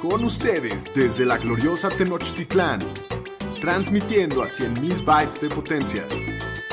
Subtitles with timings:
[0.00, 2.80] Con ustedes desde la gloriosa Tenochtitlán,
[3.60, 6.04] transmitiendo a 100.000 bytes de potencia.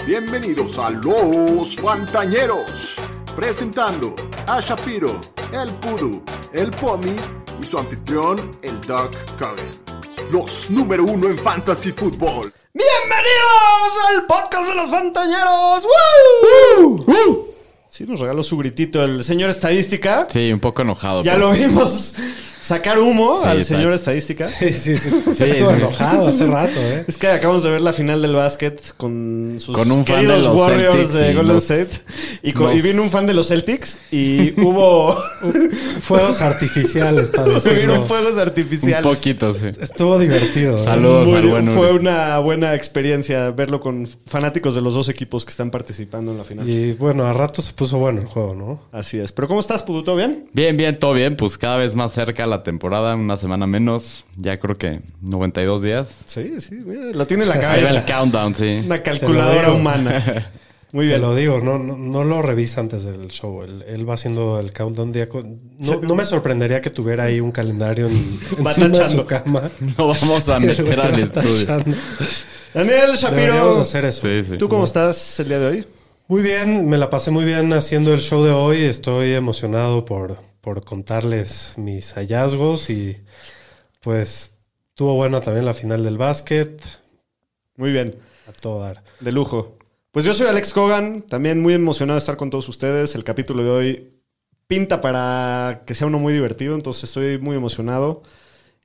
[0.06, 2.96] Bienvenidos a Los Fantañeros,
[3.36, 4.16] presentando
[4.48, 5.20] a Shapiro,
[5.52, 7.18] el Pudu, el Pomi
[7.62, 9.76] y su anfitrión, el Doc Cohen.
[10.32, 12.54] Los número uno en Fantasy Football.
[12.74, 15.84] ¡Bienvenidos al podcast de los Fantañeros!
[16.78, 17.48] ¡Woo!
[17.90, 20.28] Sí, nos regaló su gritito el señor estadística.
[20.30, 21.24] Sí, un poco enojado.
[21.24, 21.66] Ya lo sí.
[21.66, 22.14] vimos
[22.68, 24.46] sacar humo Sí, al está- señor estadística.
[24.46, 25.10] Sí, sí, sí.
[25.36, 25.78] Sí, Estuvo sí.
[25.78, 27.06] enojado hace rato, ¿eh?
[27.08, 30.42] Es que acabamos de ver la final del básquet con sus Con un fan queridos
[30.44, 32.02] de los Warriors Celtics de y Golden los- State.
[32.44, 35.16] Y, con- los- y vino un fan de los Celtics y hubo,
[36.02, 38.04] Fuegos artificiales, para vino decirlo.
[38.04, 39.04] fuegos Un artificiales.
[39.06, 39.68] poquito, sí.
[39.80, 40.76] Estuvo divertido.
[40.78, 40.84] ¿eh?
[40.84, 40.98] Salud.
[40.98, 45.46] Saludos Muy- al buen fue una buena experiencia verlo con fanáticos de los dos equipos
[45.46, 46.68] que están participando en la final.
[46.68, 48.82] Y bueno, a rato se puso bueno el juego, ¿no?
[48.92, 49.32] Así es.
[49.32, 50.04] ¿Pero cómo estás, Pudu?
[50.04, 50.50] ¿Todo bien?
[50.54, 51.36] Bien, bien, todo bien.
[51.38, 54.26] Pues cada vez más cerca la temporada, una semana menos.
[54.38, 56.18] Ya creo que 92 días.
[56.26, 56.76] Sí, sí.
[56.76, 57.98] mira, lo tiene en la Ahí va cabeza.
[58.00, 58.82] el countdown, sí.
[58.86, 60.52] Una calculadora humana.
[60.94, 61.22] Muy Te bien.
[61.22, 63.62] lo digo, no, no, no lo revisa antes del show.
[63.64, 65.60] Él, él va haciendo el countdown día con...
[65.80, 69.64] No, no me sorprendería que tuviera ahí un calendario en, encima de su cama.
[69.98, 71.84] No vamos a meter al estudio.
[72.74, 74.28] Daniel Shapiro, Deberíamos hacer eso.
[74.28, 74.58] Sí, sí.
[74.58, 75.86] ¿tú cómo estás el día de hoy?
[76.30, 78.84] Muy bien, me la pasé muy bien haciendo el show de hoy.
[78.84, 80.38] Estoy emocionado por,
[80.68, 83.16] por contarles mis hallazgos y
[84.02, 84.58] pues
[84.96, 86.82] tuvo buena también la final del básquet.
[87.78, 88.16] Muy bien.
[88.50, 89.02] A todo dar.
[89.22, 89.78] De lujo.
[90.12, 93.16] Pues yo soy Alex Cogan, también muy emocionado de estar con todos ustedes.
[93.16, 94.10] El capítulo de hoy
[94.68, 98.24] pinta para que sea uno muy divertido, entonces estoy muy emocionado.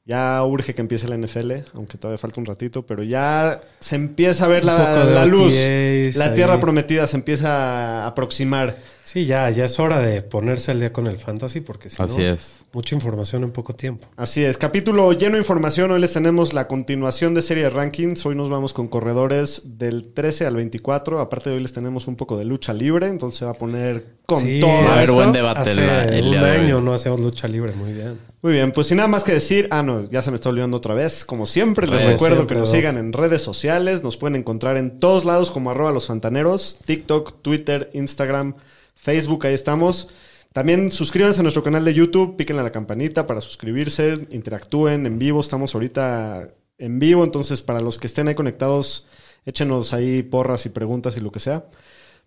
[0.05, 4.45] Ya urge que empiece la NFL, aunque todavía falta un ratito, pero ya se empieza
[4.45, 5.53] a ver la, la luz.
[5.53, 6.35] La ahí.
[6.37, 8.77] tierra prometida se empieza a aproximar.
[9.05, 12.21] Sí, ya, ya es hora de ponerse al día con el fantasy porque si Así
[12.21, 12.61] no, es.
[12.73, 14.07] mucha información en poco tiempo.
[14.17, 15.91] Así es, capítulo lleno de información.
[15.91, 18.25] Hoy les tenemos la continuación de serie de rankings.
[18.25, 21.19] Hoy nos vamos con corredores del 13 al 24.
[21.21, 24.05] Aparte de hoy les tenemos un poco de lucha libre, entonces se va a poner
[24.25, 24.71] con Sí, todo.
[24.71, 25.15] Va a haber esto.
[25.15, 26.57] buen debate Hace el, el un día de hoy.
[26.67, 28.19] año no hacíamos lucha libre, muy bien.
[28.41, 30.77] Muy bien, pues sin nada más que decir, ah, no, ya se me está olvidando
[30.77, 31.25] otra vez.
[31.25, 32.75] Como siempre, les recuerdo Siempre, que nos ¿no?
[32.77, 34.05] sigan en redes sociales.
[34.05, 38.55] Nos pueden encontrar en todos lados como arroba los fantaneros, TikTok, Twitter, Instagram,
[39.03, 40.11] Facebook, ahí estamos.
[40.53, 45.19] También suscríbanse a nuestro canal de YouTube, píquenle a la campanita para suscribirse, interactúen en
[45.19, 45.41] vivo.
[45.41, 49.09] Estamos ahorita en vivo, entonces para los que estén ahí conectados,
[49.45, 51.67] échenos ahí porras y preguntas y lo que sea.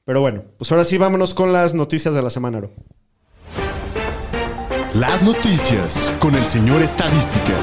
[0.03, 2.57] Pero bueno, pues ahora sí vámonos con las noticias de la semana.
[2.57, 2.71] Aro.
[4.93, 7.53] Las noticias con el señor Estadística.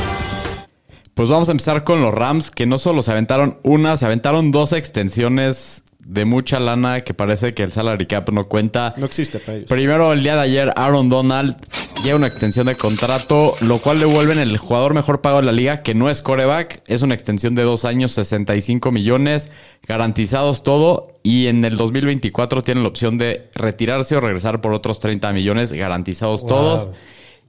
[1.13, 4.53] Pues vamos a empezar con los Rams, que no solo se aventaron una, se aventaron
[4.53, 8.93] dos extensiones de mucha lana que parece que el salary cap no cuenta.
[8.97, 9.69] No existe para ellos.
[9.69, 11.57] Primero, el día de ayer, Aaron Donald
[12.03, 15.53] lleva una extensión de contrato, lo cual le vuelven el jugador mejor pagado de la
[15.53, 16.83] liga, que no es coreback.
[16.87, 19.49] Es una extensión de dos años, 65 millones,
[19.87, 21.09] garantizados todo.
[21.23, 25.73] Y en el 2024 tiene la opción de retirarse o regresar por otros 30 millones,
[25.73, 26.49] garantizados Wow.
[26.49, 26.89] todos.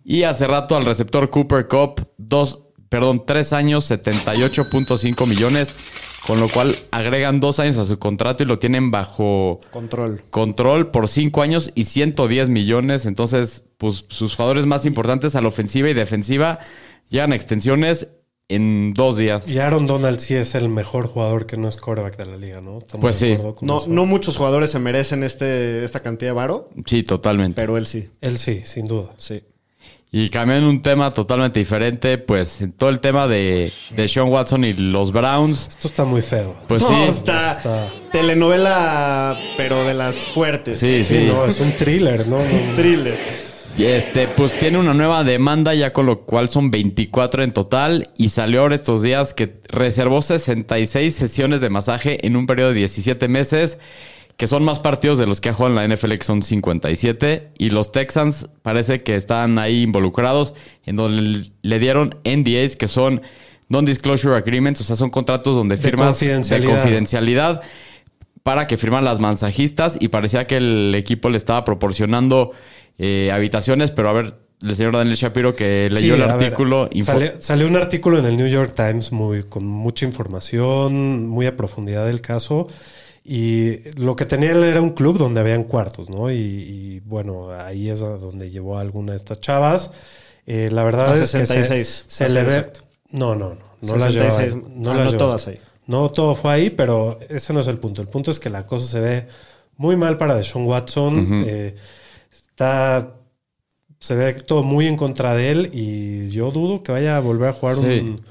[0.05, 2.59] Y hace rato al receptor Cooper Cup, dos,
[2.93, 5.73] perdón, tres años, 78.5 millones,
[6.27, 10.21] con lo cual agregan dos años a su contrato y lo tienen bajo Control.
[10.29, 13.05] control por 5 años y 110 millones.
[13.05, 16.59] Entonces, pues sus jugadores más importantes a la ofensiva y defensiva
[17.09, 18.09] llegan a extensiones
[18.47, 19.47] en dos días.
[19.49, 22.61] Y Aaron Donald sí es el mejor jugador que no es quarterback de la liga,
[22.61, 22.77] ¿no?
[22.77, 23.41] ¿Estamos Pues de sí.
[23.61, 23.87] No, eso?
[23.89, 27.59] no muchos jugadores se merecen este, esta cantidad de varo, Sí, totalmente.
[27.59, 28.09] pero él sí.
[28.21, 29.13] Él sí, sin duda.
[29.17, 29.41] Sí.
[30.15, 34.63] Y cambiando un tema totalmente diferente, pues en todo el tema de, de Sean Watson
[34.63, 36.55] y los Browns, Esto está muy feo.
[36.67, 36.95] pues no, sí.
[37.09, 40.77] está, Está- telenovela, pero de las fuertes.
[40.79, 41.25] Sí, Sí, sí.
[41.25, 42.37] no, es un thriller, ¿no?
[42.37, 43.17] No, Thriller.
[43.75, 48.11] Y este, pues tiene una nueva demanda, ya con lo cual son 24 en total.
[48.15, 52.75] Y salió ahora estos días que reservó 66 sesiones de masaje en un periodo de
[52.75, 53.79] 17 meses,
[54.37, 57.51] que son más partidos de los que ha jugado en la NFL, que son 57.
[57.57, 60.53] Y los Texans parece que están ahí involucrados,
[60.85, 63.21] en donde le dieron NDAs, que son
[63.69, 66.73] Non-Disclosure Agreements, o sea, son contratos donde De firmas de confidencialidad.
[66.81, 67.61] confidencialidad
[68.43, 72.51] para que firman las mansajistas y parecía que el equipo le estaba proporcionando
[72.97, 76.89] eh, habitaciones, pero a ver, el señor Daniel Shapiro que leyó Sí, el ver, artículo.
[76.91, 81.45] info- salió, salió un artículo en el New York Times muy, con mucha información, muy
[81.45, 82.67] a profundidad del caso.
[83.23, 86.29] Y lo que tenía él era un club donde habían cuartos, ¿no?
[86.31, 89.91] Y, y, bueno, ahí es donde llevó a alguna de estas chavas.
[90.45, 92.55] Eh, la verdad A es que 66, se, se le ve.
[92.57, 92.81] exacto.
[93.11, 93.61] No, no, no.
[93.81, 94.31] No las llevaba.
[94.31, 95.17] 66, No, ah, las no llevaba.
[95.17, 95.59] todas ahí.
[95.87, 98.01] No todo fue ahí, pero ese no es el punto.
[98.01, 99.27] El punto es que la cosa se ve
[99.77, 101.43] muy mal para Deshaun Watson.
[101.45, 101.75] Eh,
[102.31, 103.13] está
[103.99, 107.49] se ve todo muy en contra de él y yo dudo que vaya a volver
[107.49, 107.83] a jugar Sí.
[107.83, 108.21] un,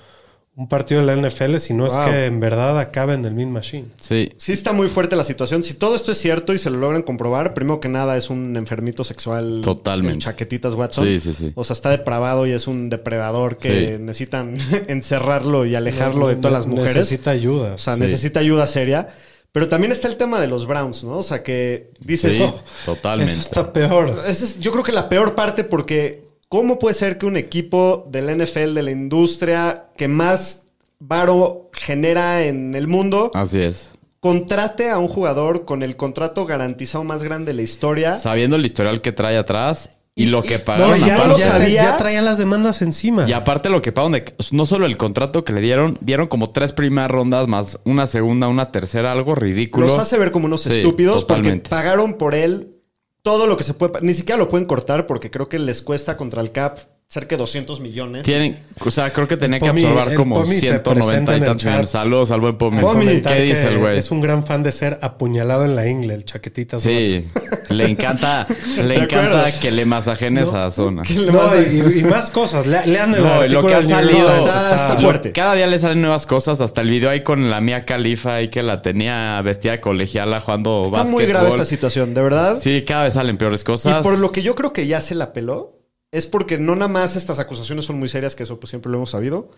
[0.55, 1.99] un partido de la NFL si no Wow.
[2.03, 3.87] es que en verdad acabe en el Mean Machine.
[4.01, 4.31] Sí.
[4.37, 5.63] Sí está muy fuerte la situación.
[5.63, 8.55] Si todo esto es cierto y se lo logran comprobar, primero que nada es un
[8.57, 9.61] enfermito sexual.
[9.63, 10.19] Totalmente.
[10.19, 11.07] chaquetitas Watson.
[11.07, 11.53] Sí, sí, sí.
[11.55, 14.03] O sea, está depravado y es un depredador que Sí.
[14.03, 14.55] necesitan
[14.89, 16.97] encerrarlo y alejarlo de todas las mujeres.
[16.97, 17.75] Necesita ayuda.
[17.75, 18.01] O sea, Sí.
[18.01, 19.09] necesita ayuda seria.
[19.53, 21.19] Pero también está el tema de los Browns, ¿no?
[21.19, 22.35] O sea, que dices...
[22.37, 23.33] Sí, "Oh, totalmente.
[23.33, 24.23] Eso está peor.
[24.27, 28.07] esa es, yo creo que la peor parte porque ¿cómo puede ser que un equipo
[28.11, 30.65] del NFL, de la industria que más
[30.99, 33.93] varo genera en el mundo, Así es.
[34.21, 38.17] contrate a un jugador con el contrato garantizado más grande de la historia?
[38.17, 41.33] Sabiendo el historial que trae atrás y, lo que pagaron no, ya aparte.
[41.33, 41.85] lo sabía.
[41.85, 43.27] ya traía las demandas encima.
[43.27, 46.51] Y aparte lo que pagaron de no solo el contrato que le dieron, dieron como
[46.51, 49.87] tres primeras rondas más una segunda, una tercera, algo ridículo.
[49.87, 51.71] Los hace ver como unos Sí, estúpidos totalmente.
[51.71, 52.77] porque pagaron por él
[53.23, 54.01] todo lo que se puede.
[54.03, 56.79] Ni siquiera lo pueden cortar porque creo que les cuesta contra el cap
[57.13, 58.23] cerca de 200 millones.
[58.23, 61.65] Tienen, o sea, creo que tenía que absorber como Pomi se 190 presenta y tantos
[61.67, 61.91] millones.
[61.91, 62.81] Saludos al buen Pomi.
[62.81, 63.99] Pomi, ¿Qué dice el güey?
[63.99, 66.81] Es un gran fan de ser apuñalado en la ingle, el chaquetitas.
[66.81, 67.27] Sí,
[67.69, 68.47] le encanta,
[68.83, 71.03] le encanta que le masajen esa zona.
[71.03, 72.67] ¿Qué le No, y, y más cosas.
[72.67, 75.33] Le- lean el No, y lo que ha salido está- está fuerte.
[75.33, 76.63] Cada día le salen nuevas cosas.
[76.63, 80.41] Hasta el video ahí con la mía Califa ahí que la tenía vestida de colegiala
[80.41, 81.13] jugando Está básquetbol.
[81.13, 82.57] muy grave esta situación, de verdad.
[82.57, 84.01] Sí, cada vez salen peores cosas.
[84.01, 85.82] Y por lo que yo creo que ya se la peló,
[86.13, 88.99] es porque no nada más estas acusaciones son muy serias, que eso pues siempre lo
[88.99, 89.51] hemos sabido.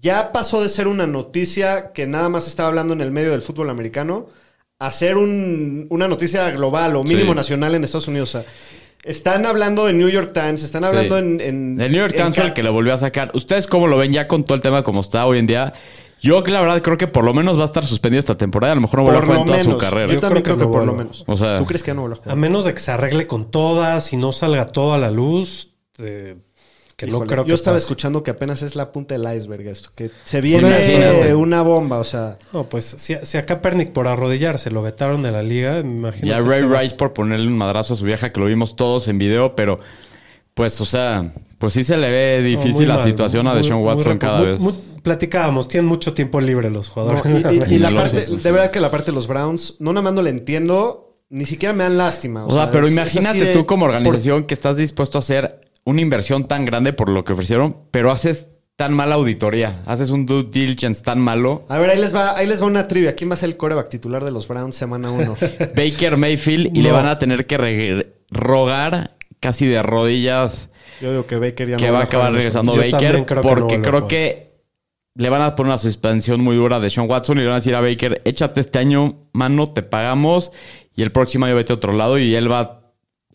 [0.00, 3.42] Ya pasó de ser una noticia que nada más estaba hablando en el medio del
[3.42, 4.26] fútbol americano
[4.78, 7.36] a ser un- una noticia global o mínimo Sí.
[7.36, 8.34] nacional en Estados Unidos.
[8.34, 8.50] O sea,
[9.04, 11.24] están hablando en New York Times, están hablando Sí.
[11.24, 13.30] en, en- El New York Times el que lo volvió a sacar.
[13.34, 15.72] ¿Ustedes cómo lo ven ya con todo el tema como está hoy en día?
[16.20, 18.72] Yo que la verdad creo que por lo menos va a estar suspendido esta temporada.
[18.72, 20.12] A lo mejor no vuelve a jugar en toda su carrera.
[20.12, 21.24] Yo también creo creo que, que por lo menos.
[21.26, 22.36] O sea- ¿Tú crees que ya no vuelve a A jugar?
[22.38, 25.71] menos de que se arregle con todas y no salga todo a la luz,
[26.02, 26.36] eh,
[26.96, 27.84] que no Híjole, creo que yo estaba pase.
[27.84, 31.34] escuchando que apenas es la punta del iceberg esto, que se viene Imagínate.
[31.34, 35.32] una bomba, o sea, No, pues si, si a Kaepernick por arrodillarse lo vetaron de
[35.32, 36.28] la liga, me imagino.
[36.28, 38.46] Y a que Ray este- Rice por ponerle un madrazo a su vieja, que lo
[38.46, 39.80] vimos todos en video, pero
[40.54, 43.62] pues, o sea, pues sí se le ve No, difícil la mal, situación a muy-
[43.62, 44.58] Deshaun muy Watson cada muy- vez.
[44.60, 47.22] muy- platicábamos, tienen mucho tiempo libre los No, jugadores.
[47.24, 48.42] y, y- y la parte, sí, sí.
[48.42, 51.46] de verdad que la parte de los Browns, no nada más no le entiendo, ni
[51.46, 52.44] siquiera me dan lástima.
[52.44, 56.00] O sea, pero es- imagínate tú como por- organización que estás dispuesto a hacer una
[56.00, 60.44] inversión tan grande por lo que ofrecieron, pero haces tan mala auditoría, haces un due
[60.50, 61.64] diligence tan malo.
[61.68, 63.14] A ver, ahí les va, ahí les va una trivia.
[63.14, 65.36] ¿Quién va a ser el coreback titular de los Browns semana 1?
[65.76, 66.84] Baker Mayfield y No.
[66.84, 70.70] le van a tener que rogar casi de rodillas
[71.00, 73.42] Yo digo que Baker ya no que va a acabar regresando Baker creo que no
[73.42, 74.52] porque creo que
[75.14, 77.58] le van a poner una suspensión muy dura de Sean Watson y le van a
[77.58, 80.52] decir a Baker, échate este año, mano, te pagamos
[80.96, 82.81] y el próximo año vete a otro lado y él va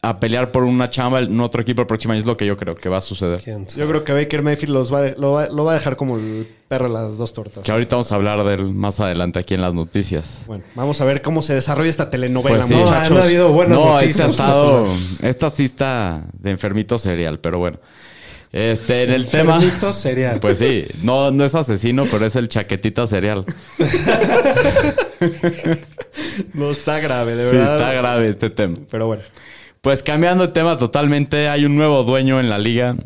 [0.01, 2.19] a pelear por una chamba en otro equipo el próximo año.
[2.21, 3.41] Es lo que yo creo que va a suceder.
[3.44, 6.47] Yo creo que Baker Mayfield los va, lo, va, lo va a dejar como el
[6.67, 7.63] perro de las dos tortas.
[7.63, 10.44] Que ahorita vamos a hablar de él más adelante aquí en las noticias.
[10.47, 12.73] Bueno, vamos a ver cómo se desarrolla esta telenovela, Pues sí.
[12.75, 13.17] No, muchachos.
[13.17, 14.29] han habido buenas no, noticias.
[14.31, 14.88] esta ha estado.
[15.21, 17.79] Esta sí está de enfermito serial, pero bueno.
[18.53, 19.55] Este, en el tema.
[19.55, 20.39] Enfermito serial.
[20.39, 23.45] Pues sí, no, no es asesino, pero es el chaquetita serial.
[26.53, 27.77] No está grave, de Sí, verdad.
[27.77, 28.77] está grave este tema.
[28.89, 29.23] Pero bueno.
[29.87, 32.97] Pues cambiando de tema totalmente, hay un nuevo dueño en la liga.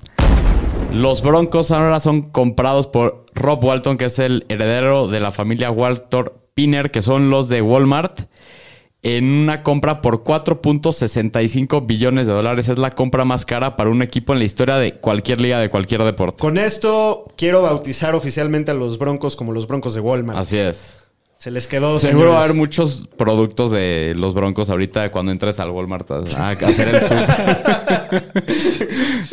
[0.91, 5.69] Los Broncos ahora son comprados por Rob Walton, que es el heredero de la familia
[5.69, 8.21] Walter Pinner, que son los de Walmart,
[9.03, 12.67] en una compra por 4.65 billones de dólares.
[12.67, 15.69] Es la compra más cara para un equipo en la historia de cualquier liga, de
[15.69, 16.41] cualquier deporte.
[16.41, 20.39] Con esto quiero bautizar oficialmente a los Broncos como los Broncos de Walmart.
[20.39, 21.00] Así es.
[21.41, 21.97] Se les quedó.
[21.97, 26.19] Seguro va a haber muchos productos de los Broncos ahorita cuando entres al Walmart a,
[26.51, 27.25] hacer el super.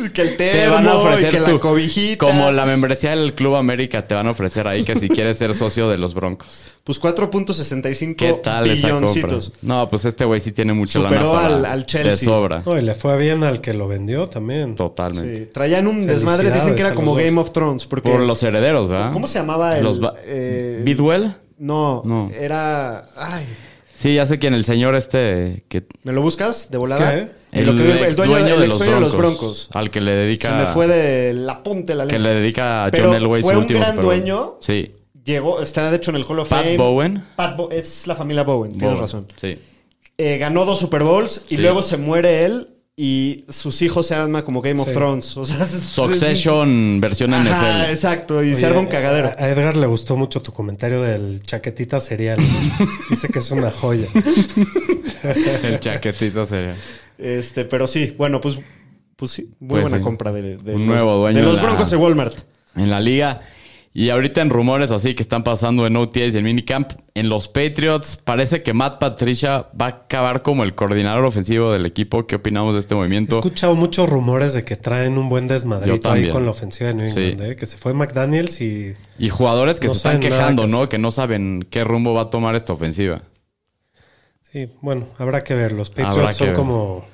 [0.14, 2.16] que el te termo van a ofrecer y que tu- la cobijita.
[2.26, 5.54] Como la membresía del Club América te van a ofrecer ahí que si quieres ser
[5.54, 6.62] socio de los Broncos.
[6.82, 9.52] Pues 4.65 ¿Qué tal billoncitos.
[9.60, 12.10] No, pues este güey sí tiene mucho Superó lana para al- al Chelsea.
[12.12, 12.62] de sobra.
[12.64, 14.74] No, y le fue bien al que lo vendió también.
[14.76, 15.44] Totalmente.
[15.44, 16.50] Sí, traían un desmadre.
[16.52, 17.14] Dicen que era como.
[17.14, 17.84] Game of Thrones.
[17.84, 19.12] Porque, Por los herederos, ¿verdad?
[19.12, 19.84] ¿Cómo se llamaba el...?
[19.84, 21.34] Los eh, ¿Bidwell?
[21.58, 22.30] No, No.
[22.30, 23.06] era...
[23.16, 23.46] Ay,
[23.94, 27.16] Sí, ya sé quién, el señor este que ¿me lo buscas de volada?
[27.50, 29.68] Lo que- el, ex dueño, dueño el de ex los dueño de los Broncos.
[29.74, 32.32] Al que le dedica Se me fue de la punta la que lengua.
[32.32, 34.56] le dedica a John Elway fue su un último gran dueño.
[34.60, 34.92] Sí.
[35.24, 36.76] Llegó, está de hecho en el Hall of Pat Fame.
[36.76, 37.24] Bowen.
[37.34, 39.26] Pat Bo- es la familia Bowen, tienes razón.
[39.34, 39.58] Sí.
[40.16, 41.60] Eh, ganó dos Super Bowls y Sí.
[41.60, 42.68] luego se muere él
[43.00, 44.94] y sus hijos se arman como Game of Sí.
[44.94, 45.36] Thrones.
[45.36, 47.90] O sea, es- Succession versión Ajá, NFL.
[47.92, 48.42] exacto.
[48.42, 49.28] Y se Oye, arma un cagadero.
[49.38, 52.38] A Edgar le gustó mucho tu comentario del chaquetita serial.
[53.10, 54.08] Dice que es una joya.
[55.62, 56.74] El chaquetito sería.
[57.18, 58.58] Este, pero sí, bueno, pues
[59.16, 60.02] Pues sí, muy Pues buena sí.
[60.02, 62.36] compra de, de Un los, nuevo dueño de los la- Broncos de Walmart.
[62.76, 63.38] en la liga.
[63.94, 67.48] Y ahorita en rumores así que están pasando en OTAs y en minicamp, en los
[67.48, 72.26] Patriots parece que Matt Patricia va a acabar como el coordinador ofensivo del equipo.
[72.26, 73.36] ¿Qué opinamos de este He movimiento?
[73.36, 77.10] escuchado muchos rumores de que traen un buen desmadrito ahí con la ofensiva de New
[77.10, 77.18] Sí.
[77.30, 77.56] England, ¿eh?
[77.56, 80.86] que se fue McDaniels y Y jugadores que No se están quejando, que ¿no?
[80.88, 83.22] Que no saben qué rumbo va a tomar esta ofensiva.
[84.52, 85.72] sí, bueno, habrá que ver.
[85.72, 86.56] Los Patriots son ver.
[86.56, 87.04] como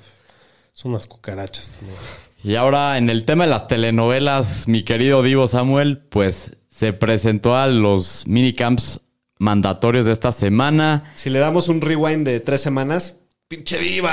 [0.73, 1.97] son unas cucarachas también.
[2.43, 7.57] Y ahora en el tema de las telenovelas, mi querido Divo Samuel, pues se presentó
[7.57, 9.01] a los minicamps
[9.39, 11.05] mandatorios de esta semana.
[11.15, 13.15] Si le damos un rewind de tres semanas,
[13.47, 14.13] pinche diva,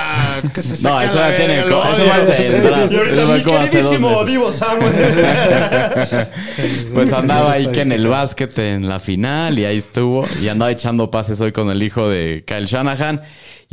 [0.54, 1.88] que se No, eso ya tiene eso va
[2.88, 4.24] sí, ahorita mi queridísimo.
[4.26, 4.94] Divo Samuel.
[6.94, 10.24] Pues andaba ahí que en el básquet en la final y ahí estuvo.
[10.40, 13.22] Y andaba echando pases hoy con el hijo de Kyle Shanahan.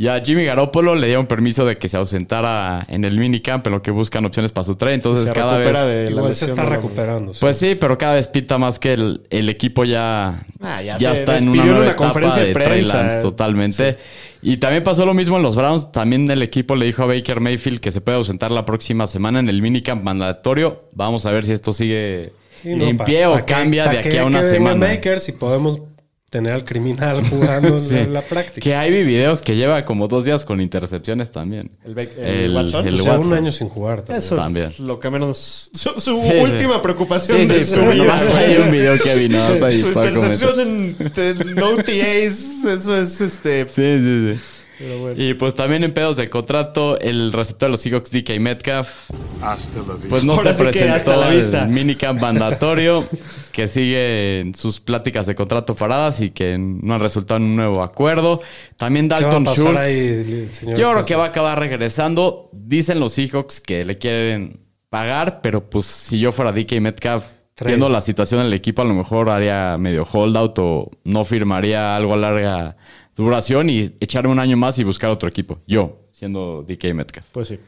[0.01, 3.73] Y a Jimmy Garoppolo le dieron permiso de que se ausentara en el minicamp en
[3.73, 4.93] lo que buscan opciones para su trade.
[4.95, 5.67] Entonces se cada vez...
[5.67, 7.33] de la Igual se está recuperando.
[7.37, 11.13] Pues sí, pero cada vez pita más que el, el equipo ya, Ah, ya ya,
[11.13, 12.85] se está en una en nueva una etapa conferencia de de Trey.
[12.85, 13.97] Lance totalmente.
[14.41, 15.91] Y también pasó lo mismo en los Browns.
[15.91, 19.39] También el equipo le dijo a Baker Mayfield que se puede ausentar la próxima semana
[19.39, 20.85] en el minicamp mandatorio.
[20.93, 22.31] Vamos a ver si esto sigue
[22.63, 24.87] Sí, no, en pie o que- cambia de aquí que- a una que semana.
[24.87, 25.81] Baker si podemos
[26.29, 28.61] tener al criminal jugando en la, la práctica.
[28.61, 31.71] Que hay videos que lleva como dos días con intercepciones también.
[31.83, 32.87] El, el Watson.
[32.87, 34.01] el O sea, un año sin jugar.
[34.03, 34.17] también.
[34.19, 34.67] Eso También.
[34.67, 35.69] es lo que menos.
[35.73, 36.35] Su, su Sí, sí.
[36.39, 37.95] última preocupación Sí, de sí, su vida.
[37.95, 43.67] nomás hay un video que vi, ahí Su intercepción en, en OTAs, eso es este.
[43.67, 44.39] Sí, sí, sí.
[44.79, 45.21] Pero bueno.
[45.21, 49.09] Y pues también en pedos de contrato, el receptor de los Seahawks, DK Metcalf,
[49.41, 50.09] Hasta la vista.
[50.09, 51.63] pues no Ahora se sí presentó la vista.
[51.63, 53.05] al minicamp mandatorio,
[53.51, 57.55] que sigue en sus pláticas de contrato paradas y que no han resultado en un
[57.57, 58.41] nuevo acuerdo.
[58.77, 59.79] También ¿Qué va a Dalton Schultz.
[59.79, 62.49] ahí, Yo creo que va a acabar regresando.
[62.53, 67.25] Dicen los Seahawks que le quieren pagar, pero pues si yo fuera DK Metcalf,
[67.65, 72.13] viendo la situación del equipo, a lo mejor haría medio holdout o no firmaría algo
[72.13, 72.77] a larga
[73.23, 75.59] duración y echarme un año más y buscar otro equipo.
[75.67, 77.27] Yo, siendo DK Metcalf.
[77.31, 77.59] Pues sí.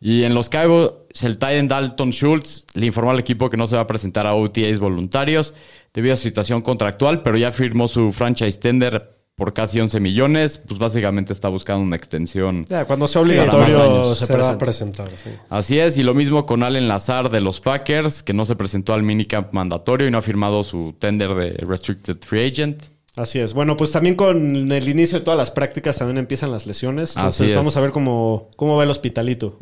[0.00, 3.76] Y en los Cowboys, el Titan Dalton Schultz le informó al equipo que no se
[3.76, 5.54] va a presentar a OTAs voluntarios
[5.94, 10.58] debido a su situación contractual, pero ya firmó su franchise tender por casi 11 millones.
[10.58, 12.64] Pues básicamente está buscando una extensión.
[12.68, 15.04] Ya, cuando sea obligatorio se, se, va a presenta.
[15.04, 15.30] presentar, sí.
[15.48, 18.94] Así es, y lo mismo con Allen Lazar de los Packers, que no se presentó
[18.94, 22.82] al minicamp mandatorio y no ha firmado su tender de Restricted Free Agent.
[23.16, 23.52] Así es.
[23.52, 27.14] Bueno, pues también con el inicio de todas las prácticas también empiezan las lesiones.
[27.16, 27.56] Entonces Así es.
[27.56, 29.58] vamos a ver cómo, cómo va el hospitalito.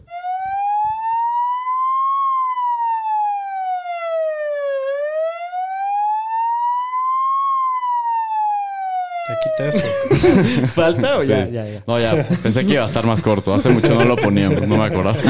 [9.42, 10.66] Quita eso.
[10.74, 11.52] ¿Falta o ya, Sí.
[11.52, 11.82] ya, ya?
[11.86, 13.54] No, ya, pensé que iba a estar más corto.
[13.54, 15.16] Hace mucho no lo poníamos, no me acordaba.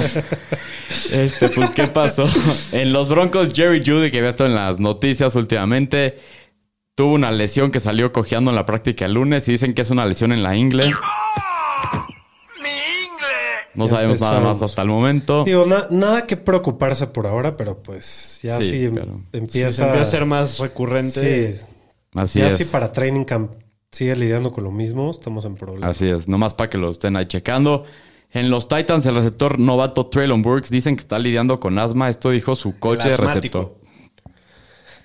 [1.12, 2.28] Este, pues, ¿qué pasó?
[2.72, 6.16] En los Broncos, Jerry Judy, que había estado en las noticias últimamente,
[7.00, 9.88] tuvo una lesión que salió cojeando en la práctica el lunes y dicen que es
[9.90, 10.92] una lesión en la ingle.
[13.72, 15.44] No Ya sabemos nada más hasta el momento.
[15.44, 19.70] Digo, na- nada que preocuparse por ahora, pero pues ya Sí, sí, em- pero- empieza,
[19.70, 21.54] Sí, se empieza a ser más recurrente.
[21.56, 21.60] Sí,
[22.14, 22.56] Así ya es.
[22.58, 23.52] si para training camp
[23.90, 25.88] sigue lidiando con lo mismo, estamos en problemas.
[25.88, 27.84] Así es, nomás para que lo estén ahí checando.
[28.32, 32.10] En los Titans, el receptor novato Traylon Burks dicen que está lidiando con asma.
[32.10, 33.74] Esto dijo su coach de receptor.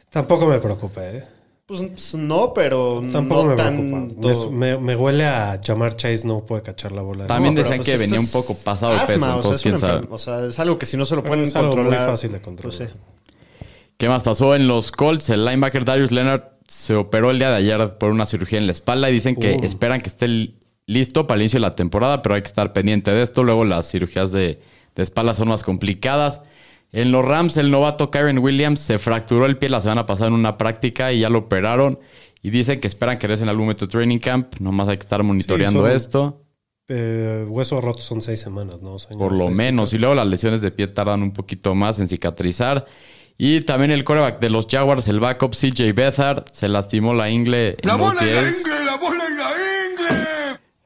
[0.09, 1.23] Tampoco me preocupa, ¿eh?
[1.67, 4.17] Pues, pues, no, pero Tampoco no me tanto.
[4.21, 4.51] preocupa.
[4.51, 7.25] Me, me- me huele a Jamar Chase, no puede cachar la bola.
[7.25, 9.35] También No, decían pero, que pues, venía un poco pasado de asma, peso, o sea,
[9.35, 10.07] entonces quién sabe.
[10.11, 12.07] O sea, es algo que si no se lo pueden es algo muy controlar.
[12.09, 12.77] fácil de controlar.
[12.77, 12.95] Pues sí.
[13.97, 15.29] ¿Qué más pasó en los Colts?
[15.31, 18.71] El linebacker Darius Leonard se operó el día de ayer por una cirugía en la
[18.71, 19.63] espalda y dicen que Uh.
[19.65, 22.73] esperan que esté li- listo para el inicio de la temporada, pero hay que estar
[22.73, 23.43] pendiente de esto.
[23.43, 24.61] Luego las cirugías de,
[24.95, 26.43] de espalda son más complicadas.
[26.95, 30.33] En los Rams, el novato Kyron Williams se fracturó el pie la semana pasada en
[30.33, 31.99] una práctica y ya lo operaron.
[32.41, 34.55] Y dicen que esperan que regrese en algún momento training camp.
[34.59, 36.41] Nomás hay que estar monitoreando son- esto.
[36.87, 38.97] Eh, huesos rotos son seis semanas, ¿no?
[38.97, 39.91] Señor Por lo menos.
[39.93, 42.85] Y luego las lesiones de pie tardan un poquito más en cicatrizar.
[43.37, 47.71] Y también el coreback de los Jaguars, el backup CJ Beathard, se lastimó la ingle.
[47.71, 49.64] en La bola en la ingle, la bola en la ingle.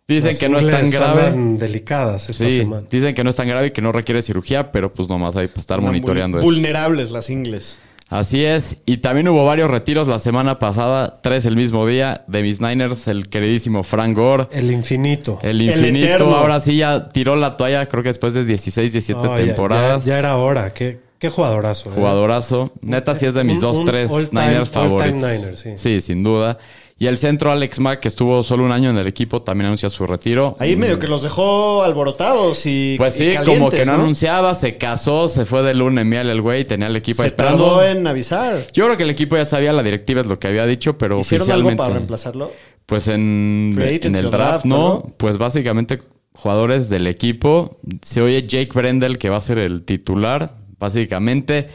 [0.09, 1.31] Dicen Las que no es tan grave.
[1.57, 2.83] delicadas esta Sí, semana.
[2.89, 5.47] dicen que no es tan grave y que no requiere cirugía, pero pues nomás hay
[5.47, 6.45] para estar Andan monitoreando eso.
[6.45, 7.77] Vulnerables las ingles.
[8.09, 8.77] Así es.
[8.87, 13.07] Y también hubo varios retiros la semana pasada, tres el mismo día, de mis Niners,
[13.07, 14.47] el queridísimo Frank Gore.
[14.51, 15.37] El infinito.
[15.43, 19.37] El infinito, ahora sí ya tiró la toalla, creo que después de 16, 17 No,
[19.37, 20.05] ya- temporadas.
[20.05, 20.73] Ya, ya era hora.
[20.73, 21.89] ¿Qué, Qué jugadorazo.
[21.91, 21.93] ¿eh?
[21.95, 22.71] Jugadorazo.
[22.81, 25.13] Neta, sí es de mis Un- dos, un tres Niners favoritos.
[25.21, 25.71] Niner, sí.
[25.75, 26.57] Sí, sin duda.
[27.01, 29.89] Y el centro, Alex Mack, que estuvo solo un año en el equipo, también anuncia
[29.89, 30.57] su retiro.
[30.59, 34.77] Ahí medio que los dejó alborotados y Pues y sí, como que no, anunciaba, se
[34.77, 37.63] casó, se fue de luna en miel el güey, tenía el equipo Se esperando.
[37.63, 38.67] tardó en avisar.
[38.73, 41.19] Yo creo que el equipo ya sabía, la directiva es lo que había dicho, pero
[41.19, 41.77] ¿Hicieron algo oficialmente.
[41.77, 42.51] para reemplazarlo?
[42.85, 44.77] Pues en, el draft, ¿no?
[44.77, 45.13] ¿no?
[45.15, 46.01] Pues básicamente
[46.33, 47.77] jugadores del equipo.
[48.01, 51.69] Se oye Jake Brendel, que va a ser el titular, básicamente.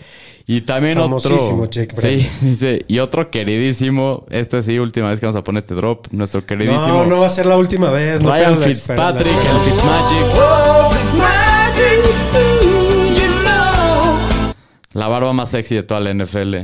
[0.46, 1.66] Y también otro.
[1.70, 2.80] Jake sí, sí, sí.
[2.86, 4.26] Y otro queridísimo.
[4.28, 6.06] Este sí, última vez que vamos a poner este drop.
[6.10, 6.86] Nuestro queridísimo.
[6.86, 8.20] No, no va a ser la última vez.
[8.20, 11.34] No Ryan Fitzpatrick, la- el Fitzmagic.
[14.92, 16.56] La barba más sexy de toda la NFL.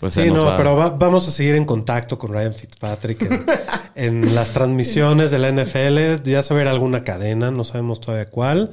[0.00, 0.56] Pues Sí, no, va.
[0.56, 3.44] pero va- vamos a seguir en contacto con Ryan Fitzpatrick en,
[4.24, 6.22] en las transmisiones de la NFL.
[6.28, 8.70] Ya saber alguna cadena, no sabemos todavía cuál.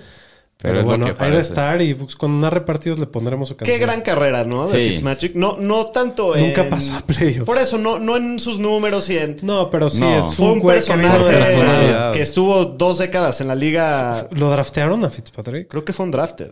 [0.62, 1.50] Pero Pero, es lo bueno, que ahí va a parece.
[1.50, 3.80] estar y pues, cuando narre partidos le pondremos su Qué canción.
[3.80, 4.68] gran carrera, ¿no?
[4.68, 4.89] De Sí.
[4.89, 5.34] Fitzmagic.
[5.36, 7.46] No, no tanto Nunca en- pasó a playoffs.
[7.46, 9.38] Por eso, no, no en sus números y en...
[9.42, 10.20] No, pero sí No.
[10.20, 14.28] es Fue un que personaje que estuvo dos décadas en la liga.
[14.32, 15.70] ¿Lo draftearon a Fitzpatrick?
[15.70, 16.51] Creo que fue un drafted.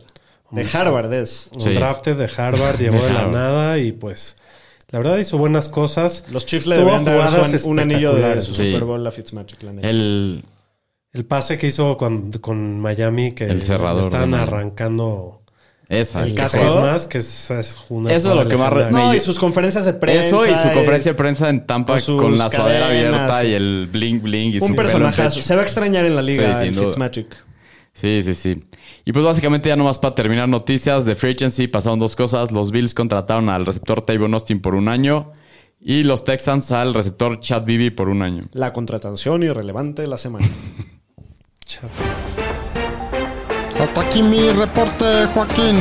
[0.52, 1.50] De Harvard es.
[1.54, 1.74] Un Sí.
[1.74, 3.34] drafted de Harvard, llegó de la Harvard.
[3.34, 4.38] nada y pues
[4.90, 6.24] la verdad hizo buenas cosas.
[6.32, 7.30] Los Chiefs le debían dar
[7.66, 8.68] un anillo de su Sí.
[8.72, 9.90] Super Bowl a Fitzmagic, la neta.
[9.90, 10.46] El,
[11.18, 15.42] El pase que hizo con, con Miami que El cerrador están arrancando
[15.90, 16.60] esa, El casco.
[16.60, 18.92] es más que es, es una Eso es lo que más re-.
[18.92, 20.28] No, y sus conferencias de prensa.
[20.28, 23.48] Eso y su es conferencia de prensa en Tampa con la sudadera abierta sí.
[23.48, 25.42] y el bling bling y su Un en personajazo.
[25.42, 26.76] Se va a extrañar en la liga Sí, el.
[26.76, 27.36] Fitzmagic.
[27.94, 28.64] Sí, sí, sí.
[29.06, 32.52] Y pues básicamente ya nomás para terminar noticias de Free Agency pasaron dos cosas.
[32.52, 35.32] Los Bills contrataron al receptor Tavon Austin por un año
[35.82, 38.44] y los Texans al receptor Chad Bibi por un año.
[38.52, 40.48] La contratación irrelevante de la semana.
[43.80, 45.80] Hasta aquí mi reporte, Joaquín.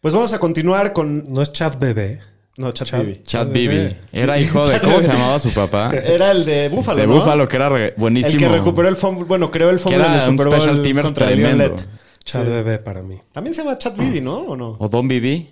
[0.00, 1.32] Pues vamos a continuar con.
[1.32, 2.20] No es chat bebé.
[2.58, 3.22] No, Chad, Chad- Bibi.
[3.22, 3.68] Chad Bebé.
[3.88, 3.96] Bibi.
[4.12, 4.80] Era hijo de...
[4.80, 5.90] ¿Cómo se llamaba su papá?
[5.92, 6.98] Era el de Búfalo.
[7.02, 7.16] De ¿no?
[7.16, 8.32] Búfalo, que era re- buenísimo.
[8.32, 9.24] El que recuperó el fumble.
[9.24, 11.76] Bueno, creó el fumble era en el un Super Bowl special teamer tremendo.
[12.24, 13.18] Chat bebé para mí.
[13.30, 14.38] También se llama Chad Bibi, ¿no?
[14.38, 14.74] ¿O no?
[14.78, 15.50] ¿O Don Bibi?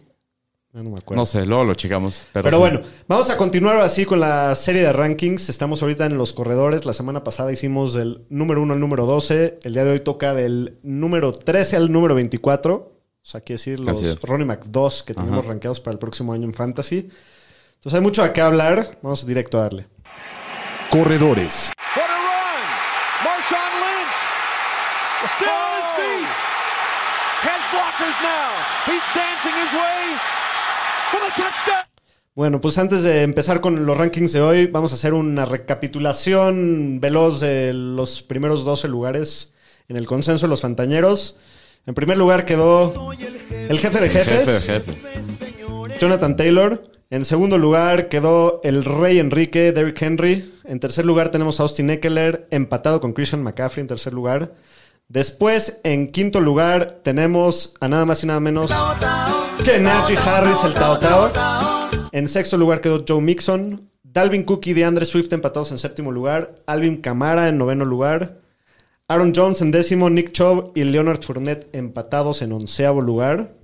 [0.76, 1.20] Ah, no me acuerdo.
[1.20, 2.26] No sé, luego lo checamos.
[2.32, 2.60] Pero, Pero sí.
[2.60, 5.48] bueno, vamos a continuar así con la serie de rankings.
[5.48, 6.84] Estamos ahorita en los corredores.
[6.84, 9.60] La semana pasada hicimos del número 1 al número 12.
[9.62, 12.74] El día de hoy toca del número 13 al número 24.
[12.74, 14.20] O sea, quiere decir los.
[14.22, 15.48] Ronnie Mac 2 que tenemos Ajá.
[15.48, 17.08] rankeados para el próximo año en Fantasy.
[17.76, 18.98] Entonces hay mucho a qué hablar.
[19.00, 19.86] Vamos directo a darle.
[20.90, 21.70] Corredores.
[21.96, 22.62] What a run!
[23.24, 26.28] Marshawn Lynch still on his feet.
[27.46, 28.50] Has blockers now.
[28.86, 30.18] He's dancing his way.
[32.34, 36.98] Bueno, pues antes de empezar con los rankings de hoy, vamos a hacer una recapitulación
[37.00, 39.54] veloz de los primeros 12 lugares
[39.88, 41.36] en el consenso de los fantañeros.
[41.86, 43.12] En primer lugar quedó
[43.50, 45.98] el jefe de jefes, Jefe, jefe.
[46.00, 46.90] Jonathan Taylor.
[47.10, 50.52] En segundo lugar quedó el rey Enrique, Derrick Henry.
[50.64, 54.54] En tercer lugar tenemos a Austin Eckler, empatado con Christian McCaffrey en tercer lugar.
[55.08, 58.72] Después, en quinto lugar, tenemos a nada más y nada menos
[59.64, 61.30] que Najee Harris, el Tao Tao.
[62.12, 63.90] En sexto lugar quedó Joe Mixon.
[64.02, 66.54] Dalvin Cook y DeAndre Swift empatados en séptimo lugar.
[66.66, 68.40] Alvin Kamara en noveno lugar.
[69.08, 70.08] Aaron Jones en décimo.
[70.08, 73.54] Nick Chubb y Leonard Fournette empatados en onceavo lugar.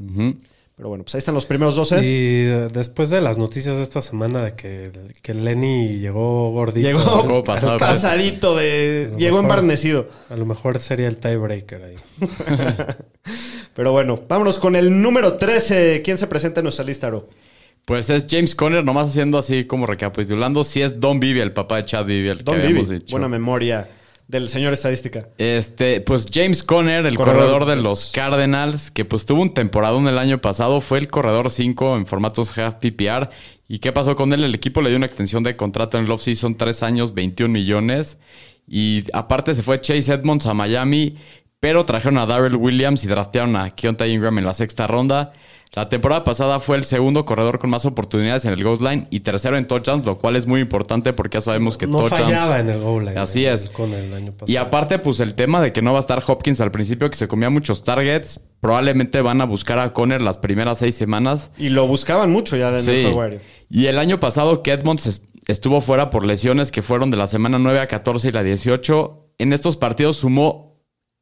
[0.80, 2.00] Pero bueno, pues ahí están los primeros 12.
[2.02, 4.90] Y después de las noticias de esta semana de que,
[5.20, 6.88] que Lenny llegó gordito.
[6.88, 7.76] Llegó ¿Cómo pasaba?
[7.76, 9.12] pasadito de...
[9.18, 10.08] Llegó mejor- embarnecido.
[10.30, 11.96] A lo mejor sería el tiebreaker ahí.
[13.74, 16.00] Pero bueno, vámonos con el número 13.
[16.02, 17.28] ¿Quién se presenta en nuestra lista, Aro?
[17.84, 20.64] Pues es James Conner, nomás haciendo así como recapitulando.
[20.64, 22.84] Si es Don Bibi, el papá de Chad Bibi, el Don que Bibi.
[22.86, 23.10] dicho.
[23.12, 23.86] Buena memoria
[24.30, 25.28] del señor estadística.
[25.38, 27.52] Este, pues James Conner, el Corredor.
[27.52, 31.50] corredor, de los Cardinals, que pues tuvo un temporadón el año pasado, fue el corredor
[31.50, 33.28] 5 en formatos half PPR.
[33.66, 34.44] ¿Y qué pasó con él?
[34.44, 38.18] El equipo le dio una extensión de contrato en el offseason, 3 años, 21 millones.
[38.68, 41.16] Y aparte se fue Chase Edmonds a Miami,
[41.58, 45.32] pero trajeron a Darrell Williams y draftearon a Keontae Ingram en la sexta ronda.
[45.72, 49.20] La temporada pasada fue el segundo corredor con más oportunidades en el goal line y
[49.20, 52.24] tercero en touchdowns, lo cual es muy importante porque ya sabemos que no touchdowns...
[52.24, 53.20] fallaba en el goal line.
[53.20, 53.68] Así es.
[53.68, 54.50] Con el año pasado.
[54.52, 57.16] Y aparte, pues el tema de que no va a estar Hopkins al principio, que
[57.16, 61.52] se comía muchos targets, probablemente van a buscar a Conner las primeras seis semanas.
[61.56, 62.90] Y lo buscaban mucho ya en Sí.
[62.90, 63.40] el juego aéreo.
[63.68, 67.28] Y el año pasado que Edmonds es- estuvo fuera por lesiones que fueron de la
[67.28, 69.28] semana 9 a 14 y la 18.
[69.38, 70.69] En estos partidos sumó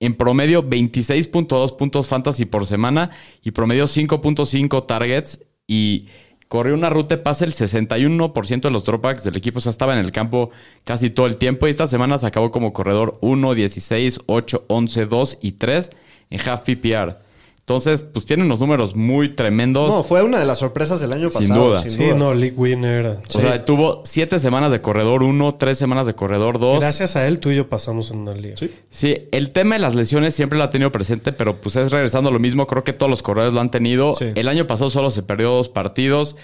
[0.00, 3.11] en promedio 26.2 puntos fantasy por semana
[3.42, 6.06] y promedio 5.5 targets y
[6.48, 9.58] corrió una ruta de pase el 61% de los dropbacks del equipo.
[9.58, 10.50] O sea, estaba en el campo
[10.84, 15.06] casi todo el tiempo y esta semana se acabó como corredor 1, 16, 8, 11,
[15.06, 15.90] 2 y 3
[16.30, 17.28] en half PPR.
[17.68, 19.90] Entonces, pues tiene unos números muy tremendos.
[19.90, 21.68] No, fue una de las sorpresas del año Sin pasado.
[21.68, 21.83] duda.
[21.83, 22.14] Sin Sí, duda.
[22.14, 23.18] no, League Winner.
[23.28, 26.81] o sea, tuvo siete semanas de corredor 1, tres semanas de corredor 2.
[26.81, 28.57] Gracias a él, tú y yo pasamos en una liga.
[28.57, 28.70] Sí.
[28.88, 32.31] Sí, el tema de las lesiones siempre lo ha tenido presente, pero pues es regresando
[32.31, 32.66] a lo mismo.
[32.66, 34.14] Creo que todos los corredores lo han tenido.
[34.14, 34.28] Sí.
[34.35, 36.37] El año pasado solo se perdió dos partidos.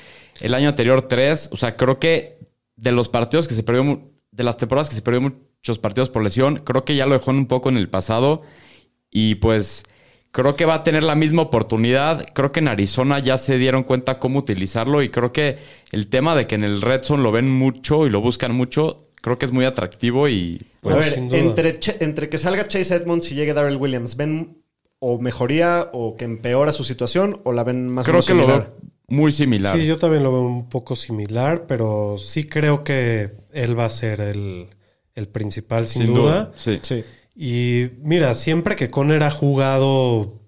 [0.42, 1.48] El año anterior tres.
[1.52, 2.37] O sea, creo que
[2.76, 6.22] de los partidos que se perdió, de las temporadas que se perdió muchos partidos por
[6.22, 8.42] lesión, creo que ya lo dejó un poco en el pasado.
[9.10, 9.84] Y pues
[10.35, 12.27] creo que va a tener la misma oportunidad.
[12.35, 15.01] Creo que en Arizona ya se dieron cuenta cómo utilizarlo.
[15.01, 15.59] Y creo que
[15.92, 19.07] el tema de que en el Red Zone lo ven mucho y lo buscan mucho,
[19.23, 21.38] creo que es muy atractivo y Pues, a ver, duda.
[21.38, 24.59] entre, entre que salga Chase Edmonds y llegue Darrell Williams, ¿ven
[24.99, 28.35] o mejoría o que empeora su situación o la ven más o creo menos que
[28.35, 28.61] lo similar?
[28.81, 29.77] veo muy similar.
[29.79, 33.90] Sí, yo también lo veo un poco similar, pero sí creo que él va a
[33.90, 34.66] ser el,
[35.14, 36.51] el principal, sin, duda.
[36.57, 36.81] Sí.
[36.83, 37.05] Sí.
[37.35, 40.43] Y mira, siempre que Conner ha jugado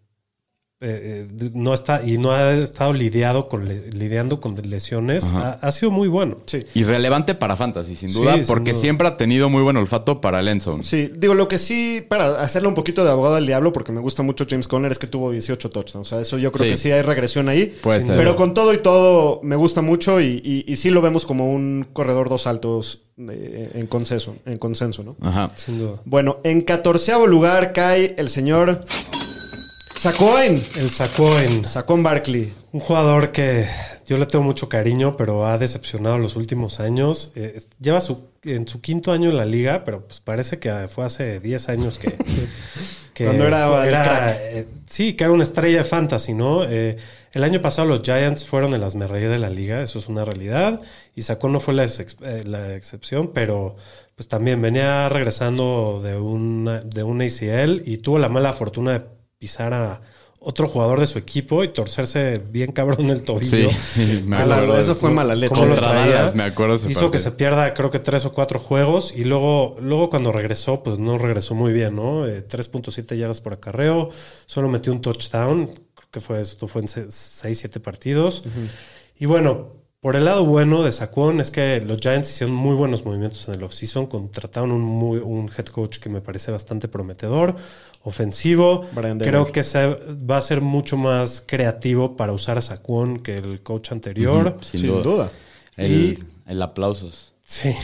[0.80, 5.72] eh, eh, no está y no ha estado lidiado con lidiando con lesiones, ha, ha
[5.72, 6.36] sido muy bueno.
[6.44, 6.60] Sí.
[6.74, 8.80] Y relevante para Fantasy, sin Sí, duda, sin porque duda.
[8.82, 10.82] siempre ha tenido muy buen olfato para el endzone.
[10.82, 14.00] Sí, digo, lo que sí, para hacerle un poquito de abogado del diablo, porque me
[14.00, 16.06] gusta mucho James Conner, es que tuvo 18 touchdowns.
[16.06, 16.70] O sea, eso yo creo Sí.
[16.72, 17.74] que sí hay regresión ahí.
[17.82, 18.16] Puede Sí, ser.
[18.18, 21.50] Pero con todo y todo, me gusta mucho y, y- y sí lo vemos como
[21.50, 25.16] un corredor dos altos eh, en consenso, en consenso, ¿no?
[25.22, 25.50] Ajá.
[25.56, 26.02] Sin duda.
[26.04, 28.80] Bueno, en catorceavo lugar cae el señor
[29.96, 30.54] Sacoin.
[30.54, 32.52] Él sacó en Sacón Barkley.
[32.72, 33.66] un jugador que
[34.06, 37.32] yo le tengo mucho cariño, pero ha decepcionado los últimos años.
[37.34, 41.04] Eh, lleva su, en su quinto año en la liga, pero pues parece que fue
[41.04, 42.14] hace 10 años que...
[43.14, 44.36] que Cuando era el crack.
[44.40, 46.64] eh, sí, que era una estrella de fantasy, ¿no?
[46.64, 46.96] Eh,
[47.32, 50.82] el año pasado los Giants fueron el asmerreír de la liga, eso es una realidad.
[51.14, 53.76] Y Sacó no fue la, ex- eh, la excepción, pero
[54.14, 59.15] pues también venía regresando de, una, de un ACL y tuvo la mala fortuna de
[59.46, 60.00] pisar a
[60.40, 63.70] otro jugador de su equipo y torcerse bien cabrón el tobillo.
[63.70, 64.78] Sí, sí, me la- acuerdo.
[64.78, 65.54] eso fue mala leche.
[65.54, 66.30] ¿Cómo lo traía?
[66.34, 69.12] Me acuerdo ese Hizo que se pierda, creo que tres o cuatro juegos.
[69.16, 72.26] Y luego, luego cuando regresó, pues no regresó muy bien, ¿no?
[72.28, 74.10] Eh, 3.7 yardas por acarreo.
[74.46, 75.66] Solo metió un touchdown.
[75.66, 77.10] Creo que fue esto fue en 6,
[77.58, 78.42] 7 partidos.
[79.18, 79.68] Y bueno,
[80.06, 83.54] por el lado bueno de Saquon es que los Giants hicieron muy buenos movimientos en
[83.54, 84.06] el offseason.
[84.06, 87.56] Contrataron un, muy, un head coach que me parece bastante prometedor,
[88.04, 88.86] ofensivo.
[88.92, 93.34] Brian Creo que se, va a ser mucho más creativo para usar a Saquon que
[93.34, 94.58] el coach anterior.
[94.60, 95.02] Sin, Sin duda.
[95.02, 95.32] duda.
[95.76, 97.34] El, Y- el aplausos.
[97.42, 97.74] Sí.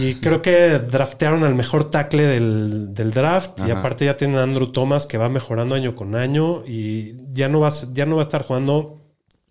[0.00, 3.58] Y creo que draftearon al mejor tackle del, del draft.
[3.66, 6.62] Y aparte ya tienen a Andrew Thomas que va mejorando año con año.
[6.64, 8.98] Y ya no va ya no va a estar jugando